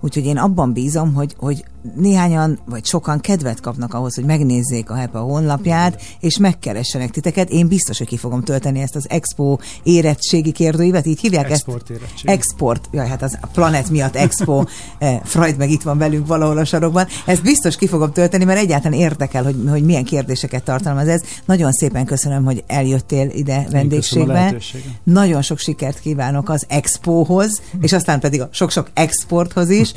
[0.00, 1.64] Úgyhogy én abban bízom, hogy, hogy
[1.96, 7.50] néhányan, vagy sokan kedvet kapnak ahhoz, hogy megnézzék a HEPA honlapját, és megkeressenek titeket.
[7.50, 11.90] Én biztos, hogy ki fogom tölteni ezt az Expo érettségi kérdőívet, így hívják Export ezt?
[11.90, 12.30] érettség.
[12.30, 12.88] Export.
[12.92, 14.64] Jaj, hát az a Planet miatt Expo.
[14.98, 17.06] Eh, Freud meg itt van velünk valahol a sarokban.
[17.26, 21.22] Ezt biztos ki fogom tölteni, mert egyáltalán érdekel, hogy, hogy milyen kérdéseket tartalmaz ez.
[21.44, 24.56] Nagyon szépen köszönöm, hogy eljöttél ide vendégségbe.
[25.02, 29.92] Nagyon sok sikert kívánok az Expohoz, és aztán pedig a sok-sok exporthoz is.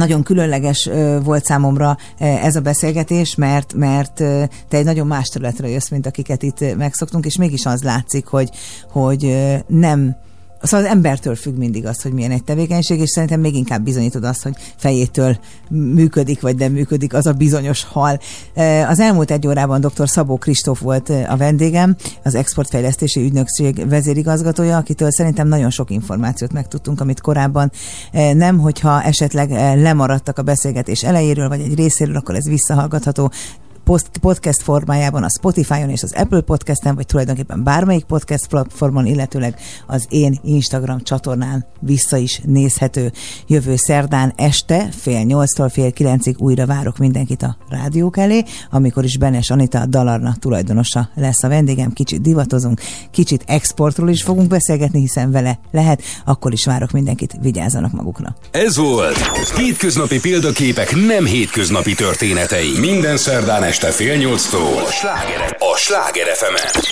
[0.00, 0.88] Nagyon különleges
[1.24, 4.14] volt számomra ez a beszélgetés, mert mert
[4.68, 8.50] te egy nagyon más területre jössz, mint akiket itt megszoktunk, és mégis az látszik, hogy,
[8.90, 9.36] hogy
[9.66, 10.16] nem
[10.62, 14.24] Szóval az embertől függ mindig az, hogy milyen egy tevékenység, és szerintem még inkább bizonyítod
[14.24, 15.38] azt, hogy fejétől
[15.68, 18.20] működik, vagy nem működik az a bizonyos hal.
[18.54, 20.08] E, Az elmúlt egy órában dr.
[20.08, 26.52] Szabó Kristóf volt e, a vendégem, az Exportfejlesztési Ügynökség vezérigazgatója, akitől szerintem nagyon sok információt
[26.52, 27.72] megtudtunk, amit korábban
[28.12, 29.50] e, nem, hogyha esetleg
[29.80, 33.30] lemaradtak a beszélgetés elejéről, vagy egy részéről, akkor ez visszahallgatható
[34.20, 39.54] podcast formájában a Spotify-on és az Apple Podcast-en, vagy tulajdonképpen bármelyik podcast platformon, illetőleg
[39.86, 43.12] az én Instagram csatornán vissza is nézhető.
[43.46, 49.18] Jövő szerdán este fél nyolctól fél kilencig újra várok mindenkit a rádiók elé, amikor is
[49.18, 51.92] Benes Anita Dalarna tulajdonosa lesz a vendégem.
[51.92, 52.80] Kicsit divatozunk,
[53.10, 58.36] kicsit exportról is fogunk beszélgetni, hiszen vele lehet, akkor is várok mindenkit, vigyázzanak magukra.
[58.50, 59.18] Ez volt
[59.56, 62.78] Hétköznapi példaképek nem hétköznapi történetei.
[62.78, 64.82] Minden szerdán este fél nyolctól.
[64.82, 66.90] A Sláger, a Sláger fm